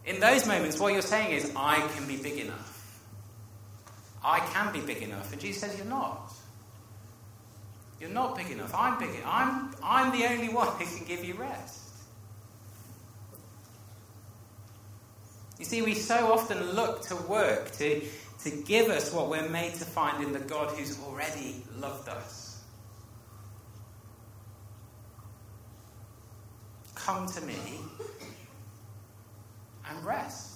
in 0.06 0.20
those 0.20 0.48
moments, 0.48 0.80
what 0.80 0.94
you're 0.94 1.02
saying 1.02 1.34
is, 1.34 1.52
I 1.56 1.86
can 1.96 2.08
be 2.08 2.16
big 2.16 2.38
enough. 2.38 3.02
I 4.24 4.40
can 4.40 4.72
be 4.72 4.80
big 4.80 5.02
enough. 5.04 5.32
And 5.34 5.42
Jesus 5.42 5.62
says, 5.62 5.78
You're 5.78 5.86
not. 5.86 6.32
You're 8.00 8.10
not 8.10 8.36
big 8.36 8.52
enough. 8.52 8.74
I'm 8.76 9.00
big 9.00 9.10
enough. 9.10 9.24
I'm, 9.26 9.72
I'm 9.84 10.12
the 10.18 10.26
only 10.28 10.50
one 10.50 10.68
who 10.68 10.86
can 10.86 11.06
give 11.06 11.24
you 11.24 11.34
rest. 11.34 11.88
You 15.58 15.66
see, 15.66 15.82
we 15.82 15.96
so 15.96 16.32
often 16.32 16.74
look 16.74 17.02
to 17.04 17.16
work 17.16 17.72
to, 17.74 18.02
to 18.44 18.50
give 18.66 18.90
us 18.90 19.12
what 19.12 19.30
we're 19.30 19.50
made 19.50 19.74
to 19.76 19.86
find 19.86 20.24
in 20.24 20.32
the 20.32 20.40
God 20.40 20.70
who's 20.78 21.00
already 21.02 21.64
loved 21.80 22.08
us. 22.10 22.62
Come 26.94 27.26
to 27.28 27.42
me 27.42 27.56
and 29.90 30.06
rest. 30.06 30.47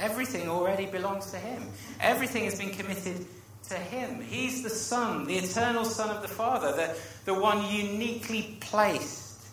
Everything 0.00 0.48
already 0.48 0.86
belongs 0.86 1.30
to 1.32 1.36
Him. 1.36 1.62
Everything 2.00 2.44
has 2.44 2.58
been 2.58 2.70
committed 2.70 3.26
to 3.68 3.74
Him. 3.74 4.20
He's 4.22 4.62
the 4.62 4.70
Son, 4.70 5.26
the 5.26 5.36
eternal 5.36 5.84
Son 5.84 6.14
of 6.14 6.22
the 6.22 6.28
Father, 6.28 6.72
the, 6.72 6.96
the 7.26 7.34
one 7.34 7.70
uniquely 7.70 8.56
placed 8.60 9.46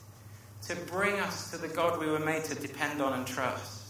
to 0.63 0.75
bring 0.75 1.19
us 1.19 1.51
to 1.51 1.57
the 1.57 1.67
God 1.67 1.99
we 1.99 2.07
were 2.07 2.19
made 2.19 2.43
to 2.45 2.55
depend 2.55 3.01
on 3.01 3.13
and 3.13 3.27
trust. 3.27 3.83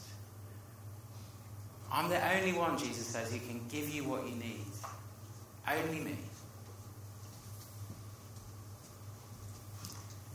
I'm 1.91 2.09
the 2.09 2.35
only 2.35 2.53
one, 2.53 2.77
Jesus 2.77 3.07
says, 3.07 3.31
who 3.31 3.39
can 3.39 3.61
give 3.69 3.89
you 3.89 4.03
what 4.03 4.27
you 4.27 4.35
need. 4.35 4.65
Only 5.67 5.99
me. 5.99 6.17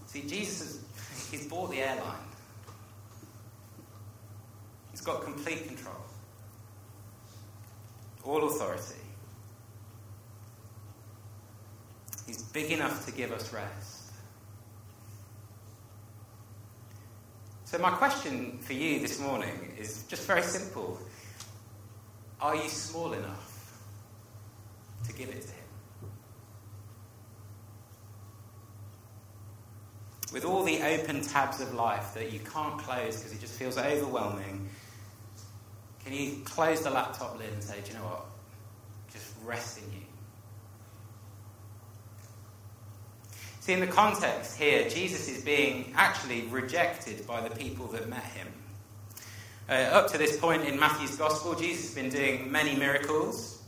See, 0.07 0.23
Jesus 0.23 0.81
has 1.09 1.29
he's 1.31 1.47
bought 1.47 1.71
the 1.71 1.81
airline. 1.81 2.32
He's 5.03 5.07
got 5.09 5.25
complete 5.25 5.67
control 5.67 5.97
all 8.25 8.45
authority. 8.45 9.01
He's 12.25 12.41
big 12.43 12.71
enough 12.71 13.05
to 13.07 13.11
give 13.11 13.33
us 13.33 13.53
rest. 13.53 14.13
So, 17.65 17.79
my 17.79 17.91
question 17.91 18.59
for 18.59 18.75
you 18.75 19.01
this 19.01 19.19
morning 19.19 19.75
is 19.77 20.05
just 20.05 20.25
very 20.25 20.43
simple 20.43 21.01
Are 22.41 22.55
you 22.55 22.69
small 22.69 23.13
enough 23.13 23.83
to 25.09 25.13
give 25.13 25.31
it 25.31 25.43
to 25.43 25.49
Him? 25.49 26.11
With 30.33 30.45
all 30.45 30.63
the 30.63 30.81
open 30.81 31.23
tabs 31.23 31.61
of 31.61 31.75
life 31.75 32.15
that 32.15 32.33
you 32.33 32.39
can't 32.39 32.79
close 32.79 33.17
because 33.17 33.33
it 33.33 33.41
just 33.41 33.55
feels 33.55 33.77
overwhelming 33.77 34.62
can 36.05 36.13
you 36.13 36.43
close 36.45 36.83
the 36.83 36.91
laptop 36.91 37.39
lid 37.39 37.53
and 37.53 37.63
say, 37.63 37.77
do 37.85 37.93
you 37.93 37.99
know 37.99 38.05
what? 38.05 38.27
Just 39.13 39.33
rest 39.45 39.79
in 39.79 39.85
you. 39.93 39.99
See, 43.61 43.73
in 43.73 43.81
the 43.81 43.87
context 43.87 44.59
here, 44.59 44.89
Jesus 44.89 45.29
is 45.29 45.45
being 45.45 45.93
actually 45.95 46.43
rejected 46.47 47.25
by 47.29 47.47
the 47.47 47.55
people 47.55 47.87
that 47.89 48.09
met 48.09 48.25
him. 48.25 48.49
Uh, 49.69 49.75
up 49.75 50.11
to 50.11 50.19
this 50.19 50.37
point 50.37 50.65
in 50.65 50.81
Matthew's 50.81 51.17
Gospel, 51.17 51.55
Jesus 51.55 51.87
has 51.87 51.95
been 51.95 52.11
doing 52.11 52.51
many 52.51 52.75
miracles 52.75 53.63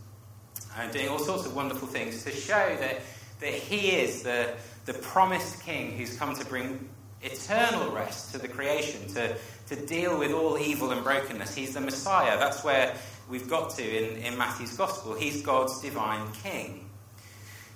and 0.77 0.93
doing 0.93 1.09
all 1.09 1.21
sorts 1.21 1.47
of 1.47 1.55
wonderful 1.55 1.87
things 1.87 2.25
to 2.25 2.33
show 2.33 2.77
that, 2.81 3.03
that 3.39 3.53
he 3.53 3.93
is 3.93 4.25
the, 4.25 4.55
the 4.87 4.95
promised 4.95 5.63
king 5.63 5.93
who's 5.93 6.17
come 6.17 6.35
to 6.35 6.45
bring 6.47 6.89
eternal 7.23 7.93
rest 7.93 8.33
to 8.33 8.39
the 8.39 8.49
creation, 8.49 9.07
to, 9.15 9.37
to 9.69 9.77
deal 9.87 10.19
with 10.19 10.33
all 10.33 10.59
evil 10.59 10.91
and 10.91 11.03
brokenness. 11.03 11.55
He's 11.55 11.75
the 11.75 11.81
Messiah. 11.81 12.39
That's 12.39 12.63
where 12.65 12.95
we've 13.29 13.49
got 13.49 13.71
to 13.71 13.83
in, 13.83 14.19
in 14.19 14.39
Matthew's 14.39 14.77
Gospel. 14.77 15.15
He's 15.15 15.43
God's 15.43 15.81
divine 15.81 16.31
king. 16.43 16.89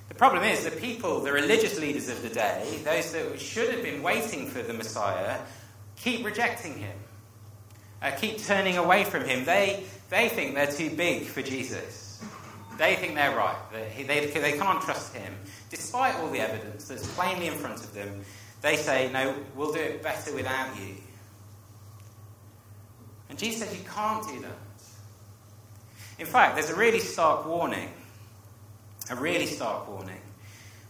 The 0.08 0.14
problem 0.14 0.42
is 0.44 0.64
the 0.64 0.70
people, 0.70 1.20
the 1.20 1.32
religious 1.32 1.78
leaders 1.78 2.08
of 2.08 2.22
the 2.22 2.30
day, 2.30 2.80
those 2.84 3.12
that 3.12 3.40
should 3.40 3.70
have 3.70 3.82
been 3.82 4.02
waiting 4.02 4.48
for 4.48 4.62
the 4.62 4.72
Messiah, 4.72 5.38
keep 5.96 6.24
rejecting 6.24 6.78
him, 6.78 6.96
uh, 8.00 8.10
keep 8.12 8.38
turning 8.38 8.78
away 8.78 9.04
from 9.04 9.24
him. 9.24 9.44
They, 9.44 9.84
they 10.08 10.28
think 10.28 10.54
they're 10.54 10.66
too 10.72 10.90
big 10.90 11.24
for 11.24 11.42
Jesus. 11.42 12.24
They 12.78 12.94
think 12.94 13.16
they're 13.16 13.36
right. 13.36 13.56
They, 13.72 14.04
they, 14.04 14.26
they 14.26 14.56
can't 14.56 14.80
trust 14.80 15.14
him. 15.14 15.34
Despite 15.68 16.14
all 16.16 16.30
the 16.30 16.40
evidence 16.40 16.88
that's 16.88 17.06
plainly 17.14 17.48
in 17.48 17.54
front 17.54 17.80
of 17.80 17.92
them, 17.92 18.24
they 18.62 18.76
say, 18.76 19.10
No, 19.12 19.34
we'll 19.54 19.72
do 19.72 19.80
it 19.80 20.02
better 20.02 20.34
without 20.34 20.78
you. 20.78 20.94
And 23.28 23.38
Jesus 23.38 23.62
says, 23.62 23.78
You 23.78 23.84
can't 23.88 24.26
do 24.26 24.40
that. 24.40 24.56
In 26.18 26.26
fact, 26.26 26.56
there's 26.56 26.70
a 26.70 26.76
really 26.76 26.98
stark 26.98 27.46
warning. 27.46 27.90
A 29.10 29.16
really 29.16 29.46
stark 29.46 29.88
warning. 29.88 30.20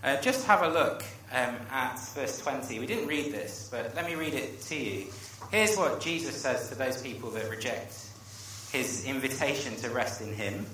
Uh, 0.03 0.20
just 0.20 0.46
have 0.46 0.62
a 0.62 0.68
look 0.68 1.05
um, 1.33 1.57
at 1.70 1.98
verse 2.14 2.38
20. 2.38 2.79
We 2.79 2.87
didn't 2.87 3.09
read 3.09 3.33
this, 3.33 3.68
but 3.70 3.94
let 3.94 4.07
me 4.07 4.14
read 4.14 4.35
it 4.35 4.61
to 4.62 4.77
you. 4.77 5.07
Here's 5.51 5.77
what 5.77 6.01
Jesus 6.01 6.40
says 6.40 6.68
to 6.68 6.74
those 6.74 7.03
people 7.03 7.31
that 7.31 7.48
reject 7.51 8.07
his 8.72 9.05
invitation 9.05 9.77
to 9.77 9.90
rest 9.90 10.20
in 10.20 10.33
him. 10.33 10.66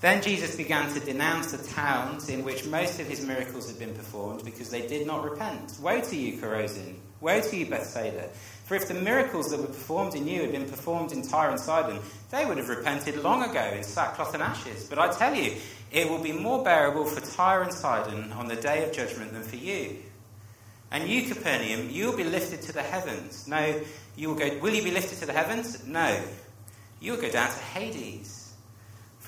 Then 0.00 0.22
Jesus 0.22 0.54
began 0.54 0.92
to 0.94 1.00
denounce 1.00 1.52
the 1.52 1.66
towns 1.74 2.28
in 2.28 2.44
which 2.44 2.64
most 2.66 3.00
of 3.00 3.08
his 3.08 3.24
miracles 3.24 3.68
had 3.68 3.78
been 3.80 3.94
performed 3.94 4.44
because 4.44 4.70
they 4.70 4.86
did 4.86 5.06
not 5.06 5.28
repent. 5.28 5.76
Woe 5.80 6.00
to 6.00 6.16
you, 6.16 6.40
Chorazin! 6.40 6.94
Woe 7.20 7.40
to 7.40 7.56
you, 7.56 7.66
Bethsaida! 7.66 8.28
For 8.68 8.74
if 8.74 8.86
the 8.86 8.92
miracles 8.92 9.50
that 9.50 9.60
were 9.60 9.66
performed 9.66 10.14
in 10.14 10.28
you 10.28 10.42
had 10.42 10.52
been 10.52 10.68
performed 10.68 11.12
in 11.12 11.22
Tyre 11.22 11.48
and 11.48 11.58
Sidon, 11.58 12.00
they 12.30 12.44
would 12.44 12.58
have 12.58 12.68
repented 12.68 13.16
long 13.16 13.42
ago 13.42 13.64
in 13.74 13.82
sackcloth 13.82 14.34
and 14.34 14.42
ashes. 14.42 14.84
But 14.84 14.98
I 14.98 15.10
tell 15.10 15.34
you, 15.34 15.54
it 15.90 16.10
will 16.10 16.18
be 16.18 16.32
more 16.32 16.62
bearable 16.62 17.06
for 17.06 17.22
Tyre 17.22 17.62
and 17.62 17.72
Sidon 17.72 18.30
on 18.32 18.46
the 18.46 18.56
day 18.56 18.84
of 18.84 18.92
judgment 18.92 19.32
than 19.32 19.42
for 19.42 19.56
you. 19.56 19.96
And 20.90 21.08
you, 21.08 21.22
Capernaum, 21.22 21.88
you 21.88 22.10
will 22.10 22.16
be 22.18 22.24
lifted 22.24 22.60
to 22.60 22.72
the 22.72 22.82
heavens. 22.82 23.48
No, 23.48 23.80
you 24.16 24.28
will 24.28 24.36
go. 24.36 24.58
Will 24.58 24.74
you 24.74 24.82
be 24.82 24.90
lifted 24.90 25.18
to 25.20 25.26
the 25.26 25.32
heavens? 25.32 25.86
No, 25.86 26.22
you 27.00 27.12
will 27.12 27.22
go 27.22 27.30
down 27.30 27.48
to 27.48 27.58
Hades. 27.58 28.37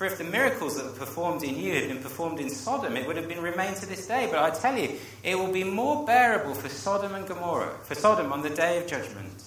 For 0.01 0.07
if 0.07 0.17
the 0.17 0.23
miracles 0.23 0.77
that 0.77 0.85
were 0.85 0.97
performed 0.97 1.43
in 1.43 1.59
you 1.59 1.75
had 1.75 1.87
been 1.87 2.01
performed 2.01 2.39
in 2.39 2.49
Sodom, 2.49 2.97
it 2.97 3.05
would 3.05 3.17
have 3.17 3.27
been 3.27 3.39
remained 3.39 3.75
to 3.75 3.85
this 3.85 4.07
day. 4.07 4.27
But 4.31 4.39
I 4.39 4.49
tell 4.49 4.75
you, 4.75 4.97
it 5.21 5.37
will 5.37 5.51
be 5.51 5.63
more 5.63 6.07
bearable 6.07 6.55
for 6.55 6.69
Sodom 6.69 7.13
and 7.13 7.27
Gomorrah, 7.27 7.77
for 7.83 7.93
Sodom 7.93 8.33
on 8.33 8.41
the 8.41 8.49
day 8.49 8.79
of 8.81 8.87
judgment, 8.87 9.43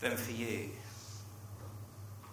than 0.00 0.16
for 0.16 0.32
you. 0.32 0.70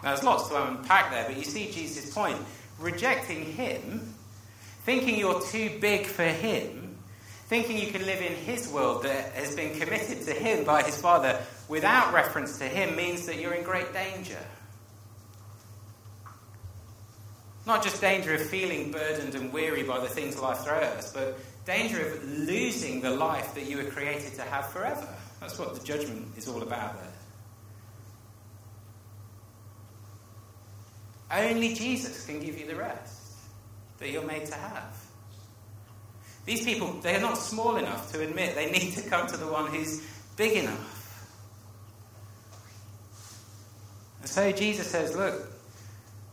Now, 0.02 0.14
there's 0.14 0.24
lots 0.24 0.48
to 0.48 0.66
unpack 0.66 1.10
there, 1.10 1.26
but 1.26 1.36
you 1.36 1.44
see 1.44 1.70
Jesus' 1.70 2.10
point. 2.14 2.38
Rejecting 2.78 3.44
him, 3.44 4.14
thinking 4.86 5.18
you're 5.18 5.42
too 5.42 5.76
big 5.78 6.06
for 6.06 6.24
him, 6.24 6.96
thinking 7.48 7.76
you 7.76 7.88
can 7.88 8.06
live 8.06 8.22
in 8.22 8.32
his 8.32 8.66
world 8.66 9.02
that 9.02 9.32
has 9.32 9.54
been 9.54 9.78
committed 9.78 10.22
to 10.22 10.32
him 10.32 10.64
by 10.64 10.82
his 10.84 10.98
Father 10.98 11.38
without 11.68 12.14
reference 12.14 12.56
to 12.60 12.64
him, 12.64 12.96
means 12.96 13.26
that 13.26 13.38
you're 13.38 13.52
in 13.52 13.62
great 13.62 13.92
danger. 13.92 14.38
Not 17.70 17.84
just 17.84 18.00
danger 18.00 18.34
of 18.34 18.42
feeling 18.42 18.90
burdened 18.90 19.36
and 19.36 19.52
weary 19.52 19.84
by 19.84 20.00
the 20.00 20.08
things 20.08 20.36
life 20.36 20.64
throws 20.64 20.82
at 20.82 20.96
us, 20.96 21.12
but 21.12 21.38
danger 21.64 22.04
of 22.04 22.24
losing 22.24 23.00
the 23.00 23.12
life 23.12 23.54
that 23.54 23.70
you 23.70 23.76
were 23.76 23.84
created 23.84 24.34
to 24.34 24.42
have 24.42 24.70
forever. 24.70 25.06
That's 25.38 25.56
what 25.56 25.78
the 25.78 25.86
judgment 25.86 26.36
is 26.36 26.48
all 26.48 26.62
about 26.64 26.96
there. 31.30 31.48
Only 31.48 31.72
Jesus 31.74 32.26
can 32.26 32.40
give 32.40 32.58
you 32.58 32.66
the 32.66 32.74
rest 32.74 33.36
that 34.00 34.10
you're 34.10 34.26
made 34.26 34.46
to 34.46 34.56
have. 34.56 35.06
These 36.46 36.64
people, 36.64 36.94
they 36.94 37.14
are 37.14 37.20
not 37.20 37.38
small 37.38 37.76
enough 37.76 38.10
to 38.10 38.20
admit 38.20 38.56
they 38.56 38.72
need 38.72 38.94
to 38.94 39.08
come 39.08 39.28
to 39.28 39.36
the 39.36 39.46
one 39.46 39.68
who's 39.68 40.04
big 40.36 40.64
enough. 40.64 40.96
And 44.22 44.28
so 44.28 44.50
Jesus 44.50 44.88
says, 44.88 45.14
Look, 45.14 45.52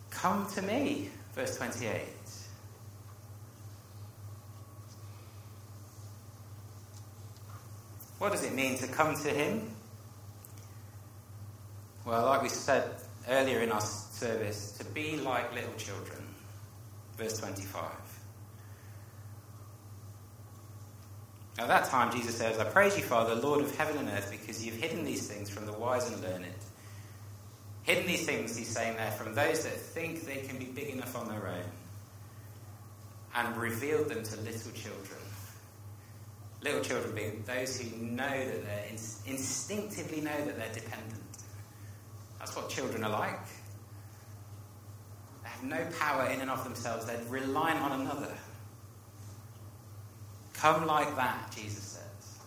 come 0.09 0.47
to 0.55 0.63
me. 0.63 1.11
Verse 1.37 1.55
28. 1.55 1.99
What 8.17 8.31
does 8.31 8.43
it 8.43 8.55
mean 8.55 8.75
to 8.79 8.87
come 8.87 9.15
to 9.17 9.29
Him? 9.29 9.69
Well, 12.07 12.25
like 12.25 12.41
we 12.41 12.49
said 12.49 12.89
earlier 13.29 13.59
in 13.59 13.71
our 13.71 13.81
service, 13.81 14.71
to 14.79 14.85
be 14.85 15.17
like 15.17 15.53
little 15.53 15.75
children. 15.75 16.23
Verse 17.17 17.37
25. 17.37 17.83
At 21.59 21.67
that 21.67 21.85
time, 21.85 22.11
Jesus 22.11 22.35
says, 22.35 22.57
I 22.57 22.63
praise 22.63 22.97
you, 22.97 23.03
Father, 23.03 23.35
Lord 23.35 23.61
of 23.61 23.75
heaven 23.75 23.97
and 23.99 24.09
earth, 24.09 24.31
because 24.31 24.65
you've 24.65 24.77
hidden 24.77 25.03
these 25.03 25.27
things 25.27 25.51
from 25.51 25.67
the 25.67 25.73
wise 25.73 26.09
and 26.11 26.19
learned. 26.23 26.45
Hidden 27.87 28.05
these 28.05 28.25
things, 28.25 28.57
he's 28.57 28.67
saying 28.67 28.97
there, 28.97 29.11
from 29.11 29.33
those 29.33 29.63
that 29.63 29.71
think 29.71 30.25
they 30.25 30.41
can 30.41 30.57
be 30.57 30.65
big 30.65 30.89
enough 30.89 31.15
on 31.15 31.29
their 31.29 31.47
own, 31.47 31.63
and 33.33 33.55
revealed 33.55 34.09
them 34.09 34.23
to 34.23 34.35
little 34.41 34.71
children. 34.73 35.21
Little 36.61 36.81
children 36.81 37.15
being 37.15 37.43
those 37.47 37.79
who 37.79 37.95
know 38.05 38.27
that 38.27 38.65
they're 38.65 38.85
instinctively 39.25 40.19
know 40.19 40.45
that 40.45 40.57
they're 40.57 40.73
dependent. 40.73 41.23
That's 42.39 42.53
what 42.57 42.69
children 42.69 43.05
are 43.05 43.11
like. 43.11 43.39
They 45.43 45.49
have 45.49 45.63
no 45.63 45.97
power 45.97 46.25
in 46.25 46.41
and 46.41 46.51
of 46.51 46.65
themselves, 46.65 47.05
they're 47.05 47.21
reliant 47.29 47.79
on 47.79 48.01
another. 48.01 48.33
Come 50.55 50.85
like 50.87 51.15
that, 51.15 51.53
Jesus 51.55 51.83
says. 51.83 52.39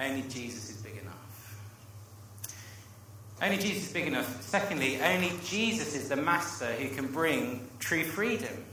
Only 0.00 0.22
Jesus 0.22 0.70
is 0.70 0.76
big 0.78 0.96
enough. 0.96 1.23
Only 3.42 3.58
Jesus 3.58 3.88
is 3.88 3.92
big 3.92 4.06
enough. 4.06 4.42
Secondly, 4.42 5.00
only 5.02 5.32
Jesus 5.44 5.94
is 5.94 6.08
the 6.08 6.16
master 6.16 6.66
who 6.66 6.94
can 6.94 7.08
bring 7.08 7.68
true 7.78 8.04
freedom. 8.04 8.64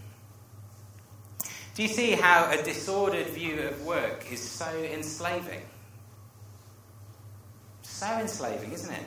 Do 1.73 1.83
you 1.83 1.89
see 1.89 2.11
how 2.11 2.49
a 2.51 2.61
disordered 2.61 3.27
view 3.27 3.61
of 3.61 3.85
work 3.85 4.31
is 4.31 4.41
so 4.41 4.69
enslaving? 4.83 5.61
So 7.81 8.07
enslaving, 8.19 8.71
isn't 8.73 8.93
it? 8.93 9.05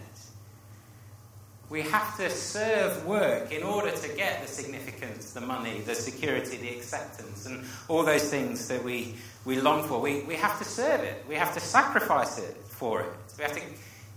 We 1.71 1.83
have 1.83 2.17
to 2.19 2.31
serve 2.31 3.05
work 3.07 3.51
in 3.51 3.63
order 3.63 3.91
to 3.91 4.09
get 4.17 4.43
the 4.43 4.49
significance, 4.49 5.33
the 5.33 5.41
money, 5.41 5.81
the 5.81 5.95
security, 5.95 6.57
the 6.57 6.69
acceptance, 6.69 7.47
and 7.47 7.65
all 7.89 8.03
those 8.05 8.31
things 8.31 8.69
that 8.69 8.85
we, 8.85 9.15
we 9.45 9.61
long 9.61 9.87
for. 9.89 10.01
We, 10.01 10.23
we 10.23 10.37
have 10.37 10.59
to 10.59 10.65
serve 10.65 11.01
it. 11.01 11.25
We 11.29 11.35
have 11.37 11.55
to 11.55 11.61
sacrifice 11.61 12.39
it 12.39 12.57
for 12.69 13.03
it. 13.03 13.13
We 13.39 13.45
have 13.45 13.55
to 13.55 13.63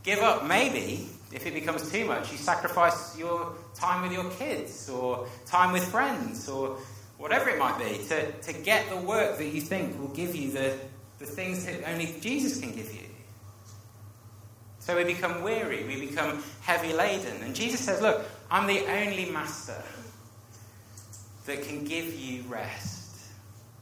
give 0.03 0.19
up, 0.19 0.45
maybe, 0.45 1.09
if 1.31 1.45
it 1.45 1.53
becomes 1.53 1.91
too 1.91 2.05
much, 2.05 2.31
you 2.31 2.37
sacrifice 2.37 3.17
your 3.17 3.53
time 3.75 4.03
with 4.03 4.11
your 4.11 4.29
kids, 4.31 4.89
or 4.89 5.27
time 5.45 5.73
with 5.73 5.83
friends, 5.83 6.47
or 6.47 6.77
whatever 7.17 7.49
it 7.49 7.59
might 7.59 7.77
be, 7.77 8.03
to, 8.05 8.31
to 8.31 8.53
get 8.53 8.89
the 8.89 8.97
work 8.97 9.37
that 9.37 9.47
you 9.47 9.61
think 9.61 9.99
will 9.99 10.07
give 10.09 10.35
you 10.35 10.51
the, 10.51 10.73
the 11.19 11.25
things 11.25 11.65
that 11.65 11.89
only 11.89 12.15
Jesus 12.21 12.59
can 12.59 12.71
give 12.71 12.93
you. 12.93 13.01
So 14.79 14.95
we 14.95 15.03
become 15.03 15.41
weary, 15.41 15.83
we 15.83 16.07
become 16.07 16.41
heavy 16.61 16.93
laden. 16.93 17.43
And 17.43 17.53
Jesus 17.53 17.81
says, 17.81 18.01
Look, 18.01 18.23
I'm 18.49 18.67
the 18.67 18.85
only 18.85 19.29
master 19.29 19.83
that 21.45 21.63
can 21.63 21.83
give 21.83 22.17
you 22.17 22.43
rest. 22.43 23.19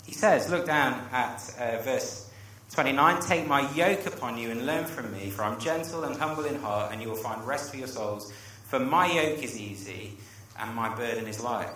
He 0.04 0.14
says, 0.14 0.50
Look 0.50 0.66
down 0.66 1.08
at 1.12 1.56
uh, 1.60 1.84
verse 1.84 2.32
29 2.71 3.21
Take 3.21 3.47
my 3.47 3.71
yoke 3.73 4.06
upon 4.06 4.38
you 4.38 4.51
and 4.51 4.65
learn 4.65 4.86
from 4.86 5.12
me, 5.13 5.30
for 5.30 5.43
I'm 5.43 5.60
gentle 5.60 6.04
and 6.04 6.15
humble 6.15 6.45
in 6.45 6.56
heart, 6.56 6.91
and 6.91 7.01
you 7.01 7.10
will 7.10 7.15
find 7.15 7.45
rest 7.45 7.71
for 7.71 7.78
your 7.78 7.88
souls. 7.88 8.34
For 8.65 8.80
my 8.80 9.12
yoke 9.12 9.43
is 9.43 9.60
easy 9.60 10.17
and 10.60 10.75
my 10.75 10.93
burden 10.95 11.28
is 11.28 11.39
light. 11.39 11.69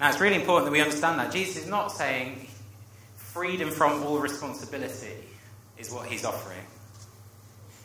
Now, 0.00 0.08
it's 0.08 0.20
really 0.20 0.36
important 0.36 0.66
that 0.66 0.72
we 0.72 0.80
understand 0.80 1.20
that. 1.20 1.32
Jesus 1.32 1.64
is 1.64 1.68
not 1.68 1.92
saying 1.92 2.48
freedom 3.16 3.70
from 3.70 4.02
all 4.02 4.18
responsibility 4.18 5.14
is 5.78 5.90
what 5.90 6.06
he's 6.06 6.24
offering. 6.24 6.64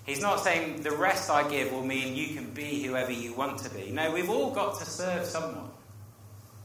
He's 0.06 0.22
not 0.22 0.40
saying 0.40 0.82
the 0.82 0.92
rest 0.92 1.30
I 1.30 1.48
give 1.48 1.72
will 1.72 1.86
mean 1.86 2.16
you 2.16 2.34
can 2.34 2.52
be 2.52 2.84
whoever 2.84 3.12
you 3.12 3.34
want 3.34 3.60
to 3.60 3.70
be. 3.70 3.92
No, 3.92 4.12
we've 4.12 4.30
all 4.30 4.52
got 4.52 4.80
to 4.80 4.86
serve 4.86 5.26
someone. 5.26 5.70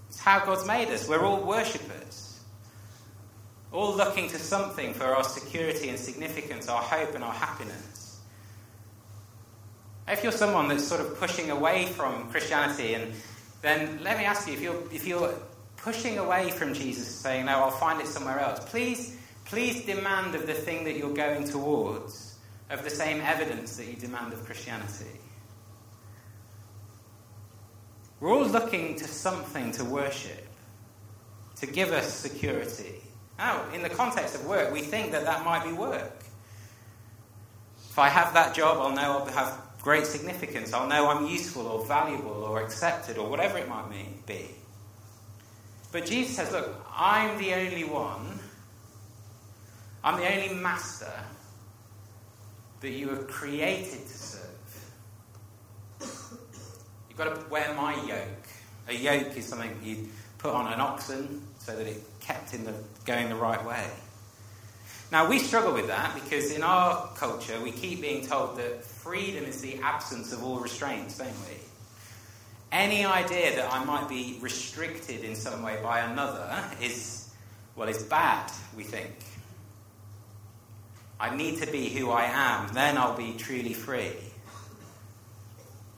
It's 0.09 0.18
how 0.18 0.44
God's 0.46 0.66
made 0.66 0.88
us. 0.88 1.09
We're 1.09 1.24
all 1.24 1.42
worshippers. 1.42 2.24
All 3.75 3.97
looking 3.97 4.29
to 4.29 4.39
something 4.39 4.95
for 4.95 5.05
our 5.05 5.25
security 5.25 5.89
and 5.89 5.99
significance, 5.99 6.69
our 6.69 6.81
hope 6.81 7.17
and 7.17 7.25
our 7.25 7.33
happiness. 7.33 8.21
If 10.07 10.23
you're 10.23 10.31
someone 10.31 10.69
that's 10.69 10.87
sort 10.87 11.01
of 11.01 11.19
pushing 11.19 11.51
away 11.51 11.87
from 11.87 12.31
Christianity, 12.31 12.95
and 12.95 13.13
then 13.63 13.99
let 14.05 14.17
me 14.17 14.27
ask 14.27 14.47
you, 14.47 14.55
if 14.55 14.61
you're, 14.61 14.81
if 14.93 15.07
you're 15.09 15.35
pushing 15.77 16.19
away 16.19 16.51
from 16.51 16.73
Jesus, 16.73 17.09
saying, 17.09 17.47
no, 17.47 17.53
I'll 17.53 17.71
find 17.73 18.01
it 18.01 18.07
somewhere 18.07 18.39
else, 18.39 18.61
please, 18.67 19.19
please 19.45 19.85
demand 19.85 20.37
of 20.37 20.47
the 20.47 20.55
thing 20.55 20.85
that 20.85 20.97
you're 20.97 21.13
going 21.13 21.43
towards 21.43 22.39
of 22.71 22.85
the 22.85 22.91
same 22.91 23.21
evidence 23.23 23.77
that 23.77 23.87
you 23.87 23.95
demand 23.95 24.33
of 24.33 24.45
Christianity. 24.45 25.19
We're 28.21 28.33
all 28.33 28.47
looking 28.47 28.95
to 28.97 29.05
something 29.05 29.73
to 29.73 29.85
worship, 29.85 30.47
to 31.57 31.67
give 31.67 31.91
us 31.91 32.13
security. 32.13 33.01
Now, 33.38 33.64
in 33.73 33.83
the 33.83 33.90
context 33.90 34.35
of 34.35 34.47
work, 34.47 34.73
we 34.73 34.81
think 34.81 35.12
that 35.12 35.25
that 35.25 35.44
might 35.44 35.64
be 35.64 35.73
work. 35.73 36.25
If 37.90 37.99
I 37.99 38.09
have 38.09 38.35
that 38.35 38.55
job, 38.55 38.79
I'll 38.79 38.94
know 38.94 39.18
I'll 39.18 39.27
have 39.27 39.61
great 39.83 40.07
significance. 40.07 40.73
I'll 40.73 40.88
know 40.88 41.09
I'm 41.09 41.27
useful 41.27 41.66
or 41.66 41.85
valuable 41.85 42.44
or 42.44 42.62
accepted 42.62 43.18
or 43.18 43.29
whatever 43.29 43.59
it 43.59 43.68
might 43.68 43.88
be. 44.27 44.49
But 45.92 46.07
Jesus 46.07 46.37
says, 46.37 46.51
Look, 46.51 46.75
I'm 46.97 47.38
the 47.38 47.55
only 47.55 47.85
one, 47.85 48.40
I'm 50.03 50.18
the 50.18 50.33
only 50.33 50.55
master 50.55 51.12
that 52.81 52.90
you 52.90 53.09
were 53.09 53.23
created 53.25 54.01
to 54.07 54.18
serve. 54.18 54.40
You've 57.09 57.16
got 57.16 57.35
to 57.35 57.49
wear 57.49 57.73
my 57.75 57.94
yoke. 58.05 58.49
A 58.88 58.92
yoke 58.92 59.37
is 59.37 59.47
something 59.47 59.79
you 59.83 60.09
put 60.38 60.53
on 60.53 60.73
an 60.73 60.81
oxen 60.81 61.47
so 61.59 61.77
that 61.77 61.87
it 61.87 62.03
kept 62.25 62.55
in 62.55 62.65
the 62.65 62.75
going 63.05 63.29
the 63.29 63.37
right 63.37 63.65
way. 63.65 63.87
Now 65.13 65.29
we 65.29 65.39
struggle 65.39 65.75
with 65.75 65.89
that 65.89 66.15
because 66.15 66.51
in 66.51 66.63
our 66.63 67.09
culture 67.17 67.61
we 67.61 67.71
keep 67.71 68.01
being 68.01 68.27
told 68.27 68.57
that 68.57 68.83
freedom 68.83 69.45
is 69.45 69.61
the 69.61 69.79
absence 69.83 70.33
of 70.33 70.43
all 70.43 70.59
restraints, 70.59 71.19
don't 71.19 71.29
we? 71.29 71.57
Any 72.73 73.05
idea 73.05 73.55
that 73.57 73.73
I 73.73 73.85
might 73.85 74.09
be 74.09 74.39
restricted 74.41 75.23
in 75.23 75.37
some 75.37 75.63
way 75.63 75.79
by 75.83 76.01
another 76.01 76.65
is 76.81 77.31
well 77.77 77.89
is 77.89 78.03
bad, 78.03 78.51
we 78.77 78.85
think. 78.85 79.15
I 81.21 81.37
need 81.37 81.61
to 81.63 81.71
be 81.71 81.89
who 81.91 82.11
I 82.11 82.25
am, 82.25 82.75
then 82.75 82.99
I'll 82.99 83.17
be 83.17 83.35
truly 83.39 83.73
free. 83.73 84.13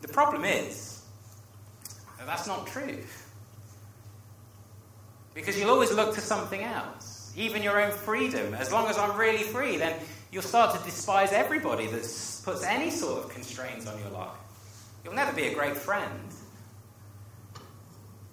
The 0.03 0.09
problem 0.09 0.45
is 0.45 1.03
that 2.19 2.27
that's 2.27 2.47
not 2.47 2.67
true. 2.67 2.99
Because 5.37 5.59
you'll 5.59 5.71
always 5.71 5.93
look 5.93 6.15
to 6.15 6.23
something 6.23 6.63
else, 6.63 7.31
even 7.37 7.63
your 7.63 7.79
own 7.79 7.93
freedom. 7.93 8.55
As 8.55 8.73
long 8.73 8.89
as 8.89 8.97
I'm 8.97 9.19
really 9.19 9.43
free, 9.43 9.77
then 9.77 9.95
you'll 10.33 10.43
start 10.43 10.75
to 10.77 10.83
despise 10.83 11.31
everybody 11.31 11.87
that 11.89 12.01
puts 12.43 12.65
any 12.65 12.91
sort 12.91 13.23
of 13.23 13.31
constraints 13.31 13.87
on 13.87 13.99
your 14.01 14.09
life. 14.09 14.39
You'll 15.05 15.13
never 15.13 15.33
be 15.35 15.49
a 15.49 15.55
great 15.55 15.77
friend. 15.77 16.33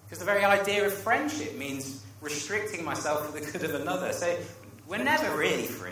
Because 0.05 0.19
the 0.19 0.25
very 0.25 0.45
idea 0.45 0.87
of 0.87 0.93
friendship 0.93 1.57
means 1.57 2.01
restricting 2.21 2.85
myself 2.85 3.25
for 3.25 3.37
the 3.37 3.51
good 3.51 3.63
of 3.69 3.81
another. 3.81 4.13
So 4.13 4.37
we're 4.87 5.03
never 5.03 5.37
really 5.37 5.67
free. 5.67 5.91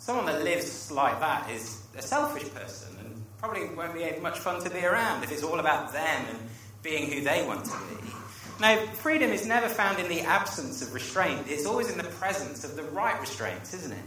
Someone 0.00 0.26
that 0.26 0.42
lives 0.42 0.90
like 0.90 1.20
that 1.20 1.48
is 1.48 1.80
a 1.96 2.02
selfish 2.02 2.52
person 2.52 2.96
and 2.98 3.22
probably 3.38 3.72
won't 3.76 3.94
be 3.94 4.20
much 4.20 4.40
fun 4.40 4.60
to 4.64 4.70
be 4.70 4.84
around 4.84 5.22
if 5.22 5.30
it's 5.30 5.44
all 5.44 5.60
about 5.60 5.92
them 5.92 6.24
and 6.28 6.38
being 6.82 7.08
who 7.08 7.22
they 7.22 7.46
want 7.46 7.66
to 7.66 7.70
be. 7.70 8.19
Now, 8.60 8.76
freedom 8.76 9.30
is 9.30 9.46
never 9.46 9.70
found 9.70 9.98
in 9.98 10.08
the 10.08 10.20
absence 10.20 10.82
of 10.82 10.92
restraint, 10.92 11.46
it's 11.48 11.64
always 11.64 11.90
in 11.90 11.96
the 11.96 12.04
presence 12.04 12.62
of 12.62 12.76
the 12.76 12.82
right 12.82 13.18
restraints, 13.18 13.72
isn't 13.72 13.92
it? 13.92 13.98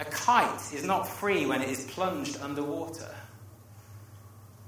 A 0.00 0.04
kite 0.04 0.74
is 0.74 0.82
not 0.82 1.08
free 1.08 1.46
when 1.46 1.62
it 1.62 1.68
is 1.68 1.84
plunged 1.84 2.40
underwater. 2.40 3.14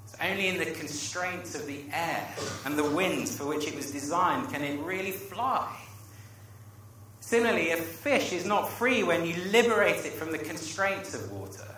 It's 0.04 0.16
only 0.22 0.46
in 0.46 0.58
the 0.58 0.66
constraints 0.66 1.56
of 1.56 1.66
the 1.66 1.80
air 1.92 2.34
and 2.64 2.78
the 2.78 2.88
winds 2.88 3.36
for 3.36 3.46
which 3.46 3.66
it 3.66 3.74
was 3.74 3.90
designed 3.90 4.50
can 4.50 4.62
it 4.62 4.80
really 4.80 5.10
fly. 5.10 5.76
Similarly, 7.18 7.72
a 7.72 7.76
fish 7.76 8.32
is 8.32 8.46
not 8.46 8.70
free 8.70 9.02
when 9.02 9.26
you 9.26 9.34
liberate 9.50 10.06
it 10.06 10.12
from 10.12 10.30
the 10.30 10.38
constraints 10.38 11.14
of 11.14 11.30
water. 11.32 11.74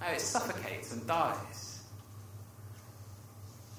No, 0.00 0.06
it 0.08 0.20
suffocates 0.20 0.92
and 0.92 1.04
dies. 1.06 1.67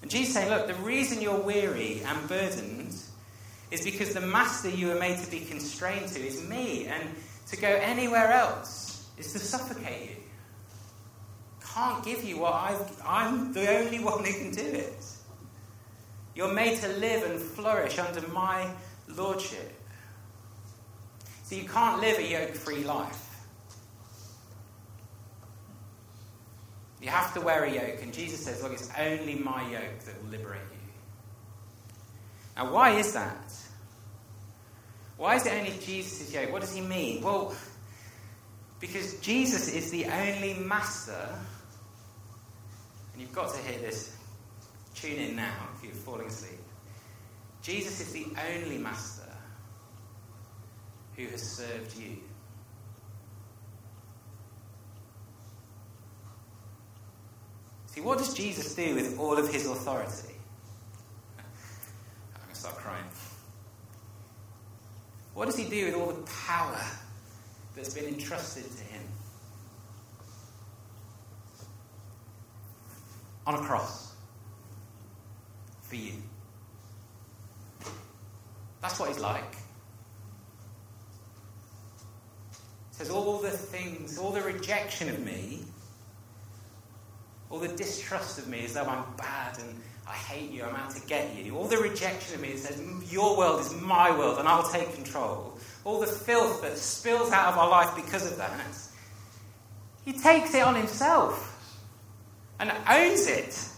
And 0.01 0.09
Jesus 0.09 0.33
saying, 0.33 0.49
look, 0.49 0.67
the 0.67 0.75
reason 0.75 1.21
you're 1.21 1.39
weary 1.39 2.01
and 2.05 2.27
burdened 2.27 2.95
is 3.71 3.83
because 3.83 4.13
the 4.13 4.21
master 4.21 4.69
you 4.69 4.87
were 4.87 4.99
made 4.99 5.19
to 5.19 5.29
be 5.29 5.41
constrained 5.41 6.07
to 6.09 6.19
is 6.19 6.47
me, 6.47 6.85
and 6.85 7.15
to 7.47 7.57
go 7.57 7.67
anywhere 7.67 8.31
else 8.31 9.07
is 9.17 9.31
to 9.33 9.39
suffocate 9.39 10.09
you. 10.09 10.15
Can't 11.73 12.03
give 12.03 12.23
you 12.23 12.39
what 12.39 12.53
I've, 12.53 13.01
I'm 13.05 13.53
the 13.53 13.77
only 13.77 13.99
one 13.99 14.23
who 14.23 14.33
can 14.33 14.51
do 14.51 14.61
it. 14.61 15.05
You're 16.35 16.53
made 16.53 16.79
to 16.79 16.87
live 16.87 17.29
and 17.29 17.39
flourish 17.39 17.99
under 17.99 18.27
my 18.29 18.69
lordship. 19.07 19.73
So 21.43 21.55
you 21.55 21.65
can't 21.65 22.01
live 22.01 22.17
a 22.17 22.27
yoke 22.27 22.55
free 22.55 22.83
life. 22.83 23.28
You 27.01 27.09
have 27.09 27.33
to 27.33 27.41
wear 27.41 27.63
a 27.63 27.71
yoke, 27.71 28.01
and 28.01 28.13
Jesus 28.13 28.43
says, 28.43 28.61
Look, 28.61 28.73
it's 28.73 28.89
only 28.97 29.35
my 29.35 29.69
yoke 29.69 29.99
that 30.05 30.21
will 30.21 30.29
liberate 30.29 30.61
you. 30.71 30.77
Now, 32.57 32.73
why 32.73 32.91
is 32.91 33.13
that? 33.13 33.53
Why 35.17 35.35
is 35.35 35.45
it 35.45 35.53
only 35.53 35.73
Jesus' 35.81 36.33
yoke? 36.33 36.51
What 36.51 36.61
does 36.61 36.73
he 36.73 36.81
mean? 36.81 37.21
Well, 37.21 37.53
because 38.79 39.19
Jesus 39.19 39.73
is 39.73 39.91
the 39.91 40.05
only 40.05 40.55
master, 40.55 41.29
and 43.13 43.21
you've 43.21 43.33
got 43.33 43.53
to 43.53 43.61
hear 43.61 43.79
this. 43.79 44.15
Tune 44.95 45.17
in 45.17 45.35
now 45.35 45.53
if 45.77 45.83
you're 45.83 45.93
falling 45.93 46.27
asleep. 46.27 46.59
Jesus 47.61 48.01
is 48.01 48.11
the 48.11 48.27
only 48.55 48.77
master 48.77 49.23
who 51.15 51.25
has 51.27 51.41
served 51.41 51.97
you. 51.97 52.17
See, 57.99 58.05
what 58.05 58.17
does 58.17 58.33
Jesus 58.33 58.75
do 58.75 58.95
with 58.95 59.19
all 59.19 59.37
of 59.37 59.51
his 59.51 59.65
authority? 59.67 60.33
I'm 61.37 62.41
going 62.43 62.53
to 62.53 62.55
start 62.55 62.77
crying. 62.77 63.03
What 65.33 65.47
does 65.47 65.57
he 65.57 65.65
do 65.65 65.87
with 65.87 65.95
all 65.95 66.13
the 66.13 66.31
power 66.47 66.79
that's 67.75 67.93
been 67.93 68.05
entrusted 68.05 68.63
to 68.63 68.83
him? 68.85 69.01
On 73.45 73.55
a 73.55 73.57
cross. 73.57 74.13
For 75.81 75.97
you. 75.97 76.13
That's 78.81 78.97
what 78.97 79.09
he's 79.09 79.19
like. 79.19 79.57
says 82.91 83.09
all 83.09 83.39
the 83.39 83.49
things, 83.49 84.17
all 84.17 84.31
the 84.31 84.41
rejection 84.41 85.09
of 85.09 85.19
me 85.19 85.65
all 87.49 87.59
the 87.59 87.67
distrust 87.67 88.37
of 88.37 88.47
me 88.47 88.65
as 88.65 88.73
though 88.73 88.83
I'm 88.83 89.03
bad 89.17 89.57
and 89.59 89.75
I 90.07 90.13
hate 90.13 90.51
you, 90.51 90.63
I'm 90.63 90.75
out 90.75 90.91
to 90.91 91.01
get 91.07 91.35
you. 91.35 91.55
All 91.55 91.67
the 91.67 91.77
rejection 91.77 92.35
of 92.35 92.41
me 92.41 92.53
that 92.53 92.59
says, 92.59 92.81
Your 93.11 93.37
world 93.37 93.61
is 93.61 93.73
my 93.81 94.15
world 94.17 94.39
and 94.39 94.47
I'll 94.47 94.67
take 94.69 94.93
control. 94.95 95.57
All 95.85 95.99
the 95.99 96.07
filth 96.07 96.61
that 96.63 96.77
spills 96.77 97.31
out 97.31 97.53
of 97.53 97.57
our 97.57 97.69
life 97.69 97.95
because 97.95 98.31
of 98.31 98.37
that. 98.37 98.59
He 100.05 100.13
takes 100.13 100.53
it 100.53 100.63
on 100.63 100.75
himself 100.75 101.45
and 102.59 102.71
owns 102.89 103.27
it. 103.27 103.69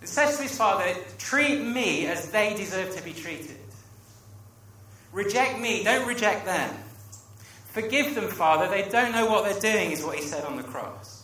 It 0.00 0.08
says 0.08 0.36
to 0.36 0.42
his 0.42 0.56
father, 0.56 0.84
Treat 1.18 1.60
me 1.60 2.06
as 2.06 2.30
they 2.30 2.54
deserve 2.54 2.94
to 2.96 3.04
be 3.04 3.12
treated. 3.12 3.56
Reject 5.12 5.60
me, 5.60 5.84
don't 5.84 6.08
reject 6.08 6.46
them. 6.46 6.74
Forgive 7.66 8.14
them, 8.14 8.28
Father, 8.28 8.68
they 8.68 8.88
don't 8.88 9.12
know 9.12 9.26
what 9.26 9.44
they're 9.44 9.72
doing, 9.72 9.92
is 9.92 10.04
what 10.04 10.16
he 10.16 10.22
said 10.22 10.44
on 10.44 10.56
the 10.56 10.62
cross. 10.62 11.21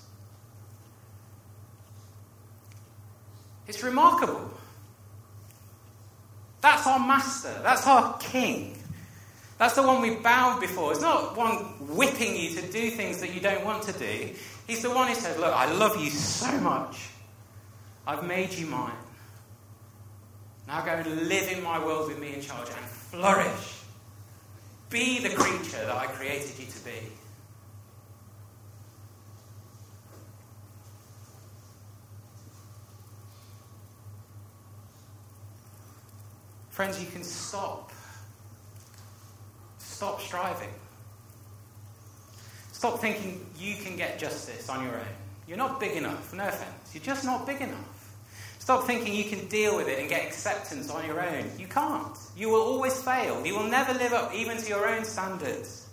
It's 3.68 3.83
remarkable. 3.83 4.50
That's 6.62 6.87
our 6.87 6.98
master. 6.98 7.54
That's 7.62 7.87
our 7.87 8.18
king. 8.18 8.76
That's 9.59 9.74
the 9.74 9.83
one 9.83 10.00
we 10.00 10.14
bowed 10.16 10.61
before. 10.61 10.92
It's 10.92 11.00
not 11.00 11.37
one 11.37 11.57
whipping 11.96 12.37
you 12.37 12.50
to 12.57 12.62
do 12.72 12.90
things 12.90 13.20
that 13.20 13.35
you 13.35 13.40
don't 13.40 13.64
want 13.64 13.83
to 13.85 13.92
do. 13.92 14.31
He's 14.66 14.83
the 14.83 14.90
one 14.90 15.09
who 15.09 15.14
says, 15.14 15.38
Look, 15.38 15.54
I 15.54 15.70
love 15.72 16.02
you 16.02 16.11
so 16.11 16.50
much. 16.59 17.11
I've 18.07 18.24
made 18.24 18.52
you 18.54 18.66
mine. 18.66 18.92
Now 20.66 20.85
go 20.85 20.92
and 20.92 21.28
live 21.28 21.50
in 21.50 21.62
my 21.62 21.85
world 21.85 22.09
with 22.09 22.18
me 22.18 22.35
in 22.35 22.40
charge 22.40 22.68
and 22.68 22.87
flourish. 22.87 23.83
Be 24.90 25.18
the 25.18 25.31
creature 25.31 25.85
that 25.85 25.94
I 25.94 26.07
created 26.07 26.59
you 26.59 26.66
to 26.66 26.85
be. 26.85 27.12
Friends, 36.79 37.01
you 37.01 37.09
can 37.11 37.25
stop. 37.25 37.91
Stop 39.79 40.21
striving. 40.21 40.69
Stop 42.71 43.01
thinking 43.01 43.45
you 43.59 43.75
can 43.75 43.97
get 43.97 44.21
justice 44.21 44.69
on 44.69 44.85
your 44.85 44.95
own. 44.95 45.14
You're 45.49 45.59
not 45.59 45.81
big 45.81 45.97
enough, 45.97 46.33
no 46.33 46.47
offense. 46.47 46.95
You're 46.95 47.03
just 47.03 47.25
not 47.25 47.49
big 47.49 47.61
enough. 47.62 48.14
Stop 48.61 48.85
thinking 48.85 49.12
you 49.12 49.25
can 49.25 49.49
deal 49.49 49.77
with 49.77 49.88
it 49.88 49.99
and 49.99 50.09
get 50.09 50.25
acceptance 50.25 50.88
on 50.88 51.05
your 51.05 51.21
own. 51.21 51.51
You 51.59 51.67
can't. 51.67 52.17
You 52.37 52.49
will 52.51 52.62
always 52.62 53.03
fail. 53.03 53.45
You 53.45 53.57
will 53.57 53.69
never 53.69 53.93
live 53.95 54.12
up 54.12 54.33
even 54.33 54.57
to 54.59 54.69
your 54.69 54.88
own 54.88 55.05
standards. 55.05 55.88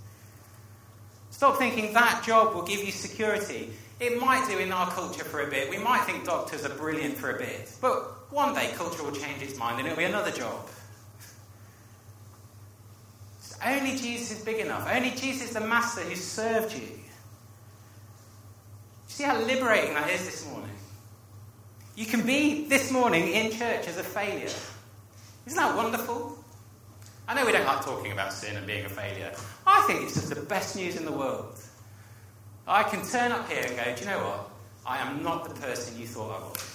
Stop 1.31 1.57
thinking 1.57 1.93
that 1.93 2.23
job 2.23 2.53
will 2.53 2.61
give 2.61 2.85
you 2.85 2.91
security. 2.91 3.73
It 3.99 4.21
might 4.21 4.47
do 4.47 4.59
in 4.59 4.71
our 4.71 4.91
culture 4.91 5.23
for 5.23 5.41
a 5.41 5.49
bit. 5.49 5.67
We 5.67 5.79
might 5.79 6.01
think 6.01 6.25
doctors 6.25 6.63
are 6.63 6.75
brilliant 6.75 7.17
for 7.17 7.35
a 7.35 7.39
bit. 7.39 7.71
But 7.81 8.24
one 8.29 8.53
day 8.53 8.71
culture 8.75 9.03
will 9.03 9.11
change 9.11 9.41
its 9.41 9.57
mind 9.57 9.79
and 9.79 9.87
it'll 9.87 9.97
be 9.97 10.03
another 10.03 10.31
job. 10.31 10.67
Only 13.65 13.91
Jesus 13.97 14.37
is 14.37 14.45
big 14.45 14.59
enough. 14.59 14.87
Only 14.91 15.11
Jesus 15.11 15.49
is 15.49 15.53
the 15.53 15.61
master 15.61 16.01
who 16.01 16.15
served 16.15 16.73
you. 16.73 16.87
See 19.07 19.23
how 19.23 19.39
liberating 19.39 19.93
that 19.93 20.09
is 20.09 20.25
this 20.25 20.45
morning? 20.49 20.75
You 21.95 22.05
can 22.05 22.25
be 22.25 22.65
this 22.67 22.91
morning 22.91 23.29
in 23.29 23.51
church 23.51 23.87
as 23.87 23.97
a 23.97 24.03
failure. 24.03 24.49
Isn't 25.45 25.57
that 25.57 25.75
wonderful? 25.75 26.37
I 27.27 27.33
know 27.33 27.45
we 27.45 27.53
don't 27.53 27.65
like 27.65 27.83
talking 27.83 28.11
about 28.11 28.33
sin 28.33 28.55
and 28.55 28.67
being 28.67 28.85
a 28.85 28.89
failure. 28.89 29.31
I 29.65 29.83
think 29.87 30.03
it's 30.03 30.15
just 30.15 30.29
the 30.29 30.41
best 30.41 30.75
news 30.75 30.95
in 30.95 31.05
the 31.05 31.11
world. 31.11 31.57
I 32.67 32.83
can 32.83 33.05
turn 33.05 33.31
up 33.31 33.49
here 33.49 33.63
and 33.65 33.75
go, 33.75 33.95
do 33.95 34.03
you 34.03 34.09
know 34.11 34.19
what? 34.19 34.49
I 34.85 34.97
am 34.97 35.23
not 35.23 35.47
the 35.47 35.59
person 35.59 35.99
you 35.99 36.05
thought 36.05 36.39
I 36.39 36.43
was. 36.43 36.74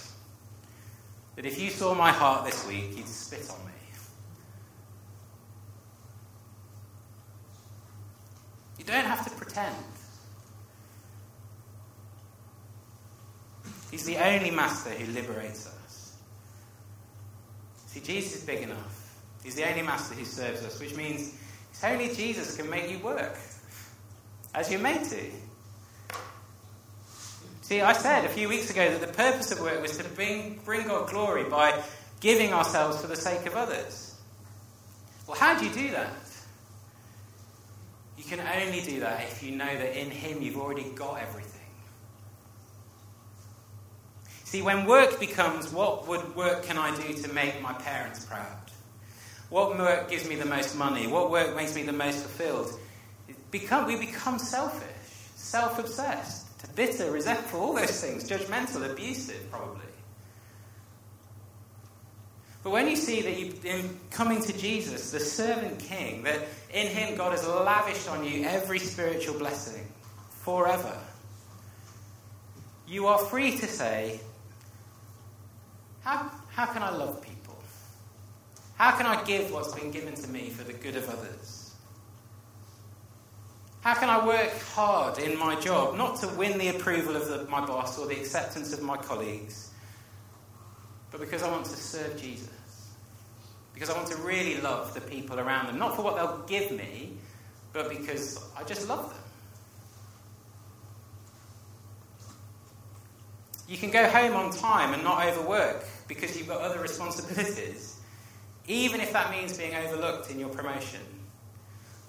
That 1.36 1.46
if 1.46 1.58
you 1.58 1.70
saw 1.70 1.94
my 1.94 2.12
heart 2.12 2.44
this 2.44 2.66
week, 2.66 2.96
you'd 2.96 3.08
spit 3.08 3.48
on 3.50 3.64
me. 3.66 3.72
You 8.78 8.84
don't 8.84 9.04
have 9.04 9.24
to 9.24 9.30
pretend. 9.36 9.76
He's 13.90 14.04
the 14.04 14.16
only 14.16 14.50
master 14.50 14.90
who 14.90 15.12
liberates 15.12 15.66
us. 15.66 16.16
See, 17.86 18.00
Jesus 18.00 18.36
is 18.36 18.44
big 18.44 18.62
enough. 18.62 19.18
He's 19.42 19.56
the 19.56 19.68
only 19.68 19.82
master 19.82 20.14
who 20.14 20.24
serves 20.24 20.62
us, 20.62 20.78
which 20.78 20.94
means 20.94 21.34
it's 21.70 21.82
only 21.82 22.14
Jesus 22.14 22.56
can 22.56 22.70
make 22.70 22.90
you 22.90 22.98
work 23.00 23.36
as 24.54 24.70
you're 24.70 24.80
made 24.80 25.04
to. 25.04 25.30
See, 27.70 27.80
I 27.80 27.92
said 27.92 28.24
a 28.24 28.28
few 28.28 28.48
weeks 28.48 28.68
ago 28.68 28.90
that 28.90 29.00
the 29.00 29.12
purpose 29.12 29.52
of 29.52 29.60
work 29.60 29.80
was 29.80 29.96
to 29.96 30.02
bring, 30.02 30.58
bring 30.64 30.88
God 30.88 31.08
glory 31.08 31.44
by 31.44 31.80
giving 32.18 32.52
ourselves 32.52 33.00
for 33.00 33.06
the 33.06 33.14
sake 33.14 33.46
of 33.46 33.54
others. 33.54 34.16
Well, 35.28 35.36
how 35.36 35.56
do 35.56 35.64
you 35.64 35.72
do 35.72 35.92
that? 35.92 36.10
You 38.18 38.24
can 38.24 38.40
only 38.40 38.80
do 38.80 38.98
that 38.98 39.20
if 39.22 39.44
you 39.44 39.52
know 39.52 39.72
that 39.72 39.96
in 39.96 40.10
Him 40.10 40.42
you've 40.42 40.56
already 40.56 40.82
got 40.96 41.22
everything. 41.22 41.60
See, 44.42 44.62
when 44.62 44.84
work 44.84 45.20
becomes 45.20 45.72
what 45.72 46.08
would 46.08 46.34
work 46.34 46.64
can 46.64 46.76
I 46.76 46.92
do 46.96 47.14
to 47.22 47.32
make 47.32 47.62
my 47.62 47.74
parents 47.74 48.24
proud? 48.24 48.64
What 49.48 49.78
work 49.78 50.10
gives 50.10 50.28
me 50.28 50.34
the 50.34 50.44
most 50.44 50.76
money? 50.76 51.06
What 51.06 51.30
work 51.30 51.54
makes 51.54 51.76
me 51.76 51.84
the 51.84 51.92
most 51.92 52.18
fulfilled? 52.18 52.72
Become, 53.52 53.86
we 53.86 53.94
become 53.94 54.40
selfish, 54.40 54.88
self 55.36 55.78
obsessed, 55.78 56.49
bitter, 56.68 57.10
resentful, 57.10 57.60
all 57.60 57.74
those 57.74 58.00
things, 58.00 58.28
judgmental, 58.28 58.90
abusive, 58.90 59.50
probably. 59.50 59.80
But 62.62 62.70
when 62.70 62.88
you 62.88 62.96
see 62.96 63.22
that 63.22 63.38
you, 63.38 63.54
in 63.64 63.98
coming 64.10 64.42
to 64.42 64.56
Jesus, 64.56 65.12
the 65.12 65.20
servant 65.20 65.78
king, 65.78 66.24
that 66.24 66.40
in 66.72 66.88
him 66.88 67.16
God 67.16 67.32
has 67.32 67.46
lavished 67.46 68.08
on 68.08 68.24
you 68.24 68.44
every 68.44 68.78
spiritual 68.78 69.38
blessing 69.38 69.86
forever, 70.30 70.96
you 72.86 73.06
are 73.06 73.18
free 73.18 73.56
to 73.56 73.66
say, 73.66 74.20
how, 76.02 76.30
how 76.50 76.66
can 76.66 76.82
I 76.82 76.90
love 76.90 77.22
people? 77.22 77.56
How 78.76 78.96
can 78.96 79.06
I 79.06 79.22
give 79.24 79.52
what's 79.52 79.74
been 79.74 79.90
given 79.90 80.14
to 80.14 80.28
me 80.28 80.50
for 80.50 80.64
the 80.64 80.72
good 80.72 80.96
of 80.96 81.08
others? 81.08 81.59
How 83.80 83.94
can 83.94 84.10
I 84.10 84.26
work 84.26 84.52
hard 84.74 85.18
in 85.18 85.38
my 85.38 85.58
job, 85.58 85.96
not 85.96 86.20
to 86.20 86.28
win 86.28 86.58
the 86.58 86.68
approval 86.68 87.16
of 87.16 87.28
the, 87.28 87.46
my 87.50 87.64
boss 87.64 87.98
or 87.98 88.06
the 88.06 88.16
acceptance 88.16 88.74
of 88.74 88.82
my 88.82 88.98
colleagues, 88.98 89.70
but 91.10 91.20
because 91.20 91.42
I 91.42 91.50
want 91.50 91.64
to 91.64 91.76
serve 91.76 92.20
Jesus. 92.20 92.48
Because 93.72 93.88
I 93.88 93.96
want 93.96 94.08
to 94.08 94.16
really 94.16 94.60
love 94.60 94.92
the 94.92 95.00
people 95.00 95.40
around 95.40 95.68
them. 95.68 95.78
Not 95.78 95.96
for 95.96 96.02
what 96.02 96.16
they'll 96.16 96.44
give 96.46 96.70
me, 96.70 97.12
but 97.72 97.88
because 97.88 98.44
I 98.56 98.62
just 98.64 98.86
love 98.88 99.08
them. 99.08 99.22
You 103.66 103.78
can 103.78 103.90
go 103.90 104.06
home 104.08 104.34
on 104.34 104.50
time 104.50 104.92
and 104.92 105.02
not 105.02 105.24
overwork 105.26 105.84
because 106.08 106.36
you've 106.36 106.48
got 106.48 106.60
other 106.60 106.80
responsibilities, 106.80 108.00
even 108.66 109.00
if 109.00 109.12
that 109.12 109.30
means 109.30 109.56
being 109.56 109.74
overlooked 109.74 110.30
in 110.30 110.38
your 110.38 110.48
promotion, 110.48 111.00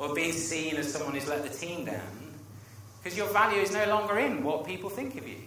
or 0.01 0.15
being 0.15 0.33
seen 0.33 0.77
as 0.77 0.91
someone 0.91 1.13
who's 1.13 1.27
let 1.27 1.43
the 1.43 1.49
team 1.49 1.85
down, 1.85 2.33
because 3.03 3.15
your 3.15 3.27
value 3.27 3.61
is 3.61 3.71
no 3.71 3.85
longer 3.85 4.17
in 4.17 4.43
what 4.43 4.65
people 4.65 4.89
think 4.89 5.15
of 5.15 5.27
you. 5.27 5.37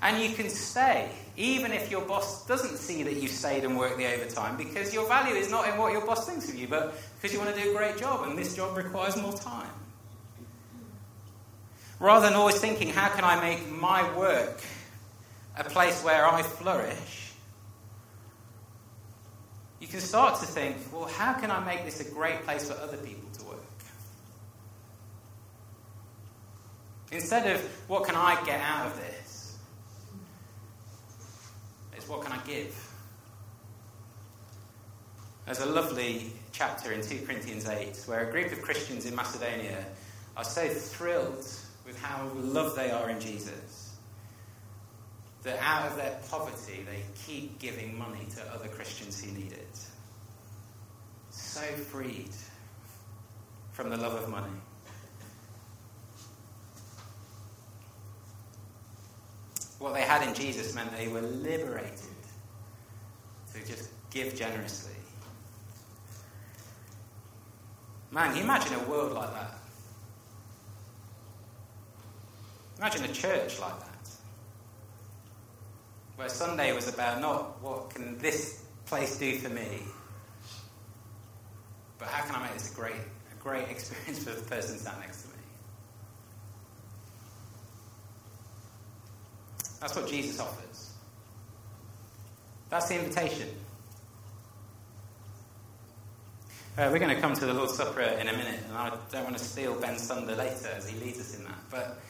And 0.00 0.22
you 0.22 0.36
can 0.36 0.48
stay, 0.48 1.10
even 1.36 1.72
if 1.72 1.90
your 1.90 2.02
boss 2.02 2.46
doesn't 2.46 2.76
see 2.76 3.02
that 3.02 3.14
you've 3.14 3.32
stayed 3.32 3.64
and 3.64 3.76
worked 3.76 3.98
the 3.98 4.06
overtime, 4.06 4.56
because 4.56 4.94
your 4.94 5.08
value 5.08 5.34
is 5.34 5.50
not 5.50 5.68
in 5.68 5.76
what 5.76 5.90
your 5.90 6.06
boss 6.06 6.24
thinks 6.24 6.48
of 6.48 6.54
you, 6.54 6.68
but 6.68 6.94
because 7.16 7.32
you 7.34 7.40
want 7.40 7.52
to 7.52 7.60
do 7.60 7.72
a 7.72 7.76
great 7.76 7.98
job, 7.98 8.28
and 8.28 8.38
this 8.38 8.54
job 8.54 8.76
requires 8.76 9.16
more 9.16 9.32
time. 9.32 9.72
Rather 11.98 12.28
than 12.28 12.36
always 12.36 12.60
thinking, 12.60 12.90
how 12.90 13.08
can 13.08 13.24
I 13.24 13.40
make 13.40 13.68
my 13.72 14.16
work 14.16 14.60
a 15.56 15.64
place 15.64 16.00
where 16.04 16.24
I 16.24 16.42
flourish? 16.44 17.27
You 19.80 19.86
can 19.86 20.00
start 20.00 20.40
to 20.40 20.46
think, 20.46 20.76
well, 20.92 21.06
how 21.06 21.34
can 21.34 21.50
I 21.50 21.64
make 21.64 21.84
this 21.84 22.00
a 22.00 22.12
great 22.12 22.42
place 22.44 22.68
for 22.68 22.76
other 22.80 22.96
people 22.96 23.28
to 23.38 23.44
work? 23.44 23.58
Instead 27.12 27.54
of, 27.54 27.60
what 27.86 28.04
can 28.04 28.16
I 28.16 28.42
get 28.44 28.60
out 28.60 28.86
of 28.86 28.96
this? 28.96 29.56
It's, 31.96 32.08
what 32.08 32.22
can 32.22 32.32
I 32.32 32.38
give? 32.44 32.76
There's 35.46 35.60
a 35.60 35.66
lovely 35.66 36.32
chapter 36.52 36.92
in 36.92 37.00
2 37.00 37.24
Corinthians 37.24 37.66
8 37.66 38.02
where 38.06 38.28
a 38.28 38.32
group 38.32 38.52
of 38.52 38.60
Christians 38.60 39.06
in 39.06 39.14
Macedonia 39.14 39.84
are 40.36 40.44
so 40.44 40.68
thrilled 40.68 41.46
with 41.86 41.98
how 42.02 42.28
loved 42.34 42.76
they 42.76 42.90
are 42.90 43.08
in 43.08 43.18
Jesus 43.20 43.77
that 45.42 45.58
out 45.60 45.90
of 45.90 45.96
their 45.96 46.18
poverty 46.30 46.84
they 46.84 47.02
keep 47.26 47.58
giving 47.58 47.96
money 47.96 48.26
to 48.34 48.42
other 48.52 48.68
Christians 48.68 49.22
who 49.22 49.32
need 49.32 49.52
it. 49.52 49.78
So 51.30 51.60
freed 51.60 52.30
from 53.72 53.90
the 53.90 53.96
love 53.96 54.14
of 54.14 54.28
money. 54.28 54.48
What 59.78 59.94
they 59.94 60.02
had 60.02 60.26
in 60.26 60.34
Jesus 60.34 60.74
meant 60.74 60.96
they 60.96 61.08
were 61.08 61.20
liberated 61.20 61.92
to 63.54 63.66
just 63.66 63.90
give 64.10 64.34
generously. 64.34 64.92
Man, 68.10 68.28
can 68.28 68.38
you 68.38 68.44
imagine 68.44 68.74
a 68.74 68.90
world 68.90 69.12
like 69.12 69.32
that? 69.32 69.58
Imagine 72.78 73.04
a 73.04 73.12
church 73.12 73.60
like 73.60 73.78
that. 73.80 73.87
Where 76.18 76.28
Sunday 76.28 76.72
was 76.72 76.88
about 76.92 77.20
not 77.20 77.62
what 77.62 77.90
can 77.90 78.18
this 78.18 78.64
place 78.86 79.16
do 79.20 79.38
for 79.38 79.50
me, 79.50 79.84
but 81.96 82.08
how 82.08 82.26
can 82.26 82.34
I 82.34 82.42
make 82.42 82.54
this 82.54 82.72
a 82.72 82.74
great, 82.74 82.90
a 82.92 83.40
great 83.40 83.68
experience 83.70 84.24
for 84.24 84.30
the 84.30 84.42
person 84.42 84.78
standing 84.78 85.02
next 85.02 85.22
to 85.22 85.28
me? 85.28 85.34
That's 89.78 89.94
what 89.94 90.08
Jesus 90.08 90.40
offers. 90.40 90.90
That's 92.68 92.88
the 92.88 92.98
invitation. 92.98 93.50
Uh, 96.76 96.88
we're 96.90 96.98
going 96.98 97.14
to 97.14 97.20
come 97.20 97.34
to 97.34 97.46
the 97.46 97.54
Lord's 97.54 97.74
Supper 97.74 98.00
in 98.00 98.26
a 98.26 98.32
minute, 98.32 98.58
and 98.66 98.76
I 98.76 98.90
don't 99.12 99.22
want 99.22 99.38
to 99.38 99.44
steal 99.44 99.80
Ben's 99.80 100.08
thunder 100.08 100.34
later 100.34 100.68
as 100.76 100.88
he 100.90 100.98
leads 100.98 101.20
us 101.20 101.38
in 101.38 101.44
that. 101.44 101.58
But 101.70 102.00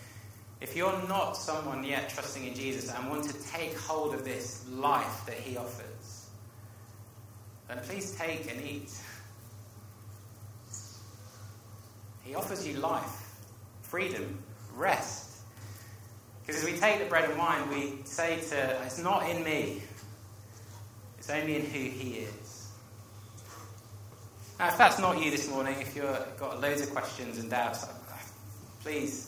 if 0.61 0.77
you're 0.77 1.01
not 1.09 1.37
someone 1.37 1.85
yet 1.85 2.09
trusting 2.09 2.47
in 2.47 2.55
Jesus 2.55 2.92
and 2.92 3.09
want 3.09 3.25
to 3.25 3.51
take 3.51 3.77
hold 3.79 4.14
of 4.14 4.25
this 4.25 4.64
life 4.71 5.25
that 5.27 5.37
he 5.37 5.57
offers, 5.57 6.29
then 7.68 7.79
please 7.85 8.12
take 8.16 8.51
and 8.53 8.64
eat. 8.64 8.90
He 12.25 12.35
offers 12.35 12.66
you 12.66 12.75
life, 12.79 13.38
freedom, 13.83 14.42
rest, 14.75 15.29
because 16.49 16.62
as 16.62 16.71
we 16.73 16.79
take 16.79 16.99
the 16.99 17.05
bread 17.05 17.29
and 17.29 17.38
wine, 17.38 17.68
we 17.68 17.99
say 18.05 18.40
to, 18.40 18.83
it's 18.87 18.99
not 18.99 19.29
in 19.29 19.44
me, 19.44 19.83
it's 21.18 21.29
only 21.29 21.57
in 21.57 21.62
who 21.62 21.79
He 21.79 22.21
is. 22.21 22.68
Now, 24.59 24.68
if 24.68 24.79
that's 24.79 24.99
not 24.99 25.23
you 25.23 25.31
this 25.31 25.51
morning, 25.51 25.77
if 25.79 25.94
you've 25.94 26.07
got 26.40 26.59
loads 26.59 26.81
of 26.81 26.88
questions 26.90 27.38
and 27.38 27.51
doubts, 27.51 27.87
please 28.83 29.27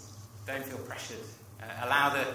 don't 0.52 0.64
feel 0.64 0.78
pressured. 0.78 1.18
Uh, 1.62 1.86
allow 1.86 2.10
the 2.10 2.26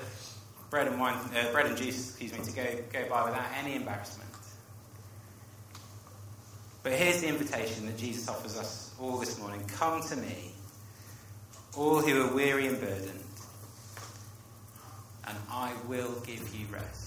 bread 0.69 0.87
and 0.87 0.99
wine, 0.99 1.15
uh, 1.15 1.51
bread 1.51 1.65
and 1.67 1.77
juice, 1.77 2.09
excuse 2.09 2.33
me, 2.33 2.43
to 2.43 2.51
go, 2.51 2.65
go 2.91 3.09
by 3.09 3.25
without 3.25 3.45
any 3.57 3.75
embarrassment. 3.75 4.29
But 6.83 6.93
here's 6.93 7.21
the 7.21 7.27
invitation 7.27 7.87
that 7.87 7.97
Jesus 7.97 8.29
offers 8.29 8.57
us 8.57 8.93
all 8.99 9.17
this 9.17 9.39
morning 9.39 9.63
Come 9.67 10.01
to 10.09 10.15
me, 10.15 10.51
all 11.75 12.01
who 12.01 12.21
are 12.23 12.33
weary 12.33 12.67
and 12.67 12.79
burdened 12.79 13.25
and 15.27 15.37
I 15.49 15.73
will 15.87 16.13
give 16.25 16.53
you 16.55 16.67
rest. 16.71 17.04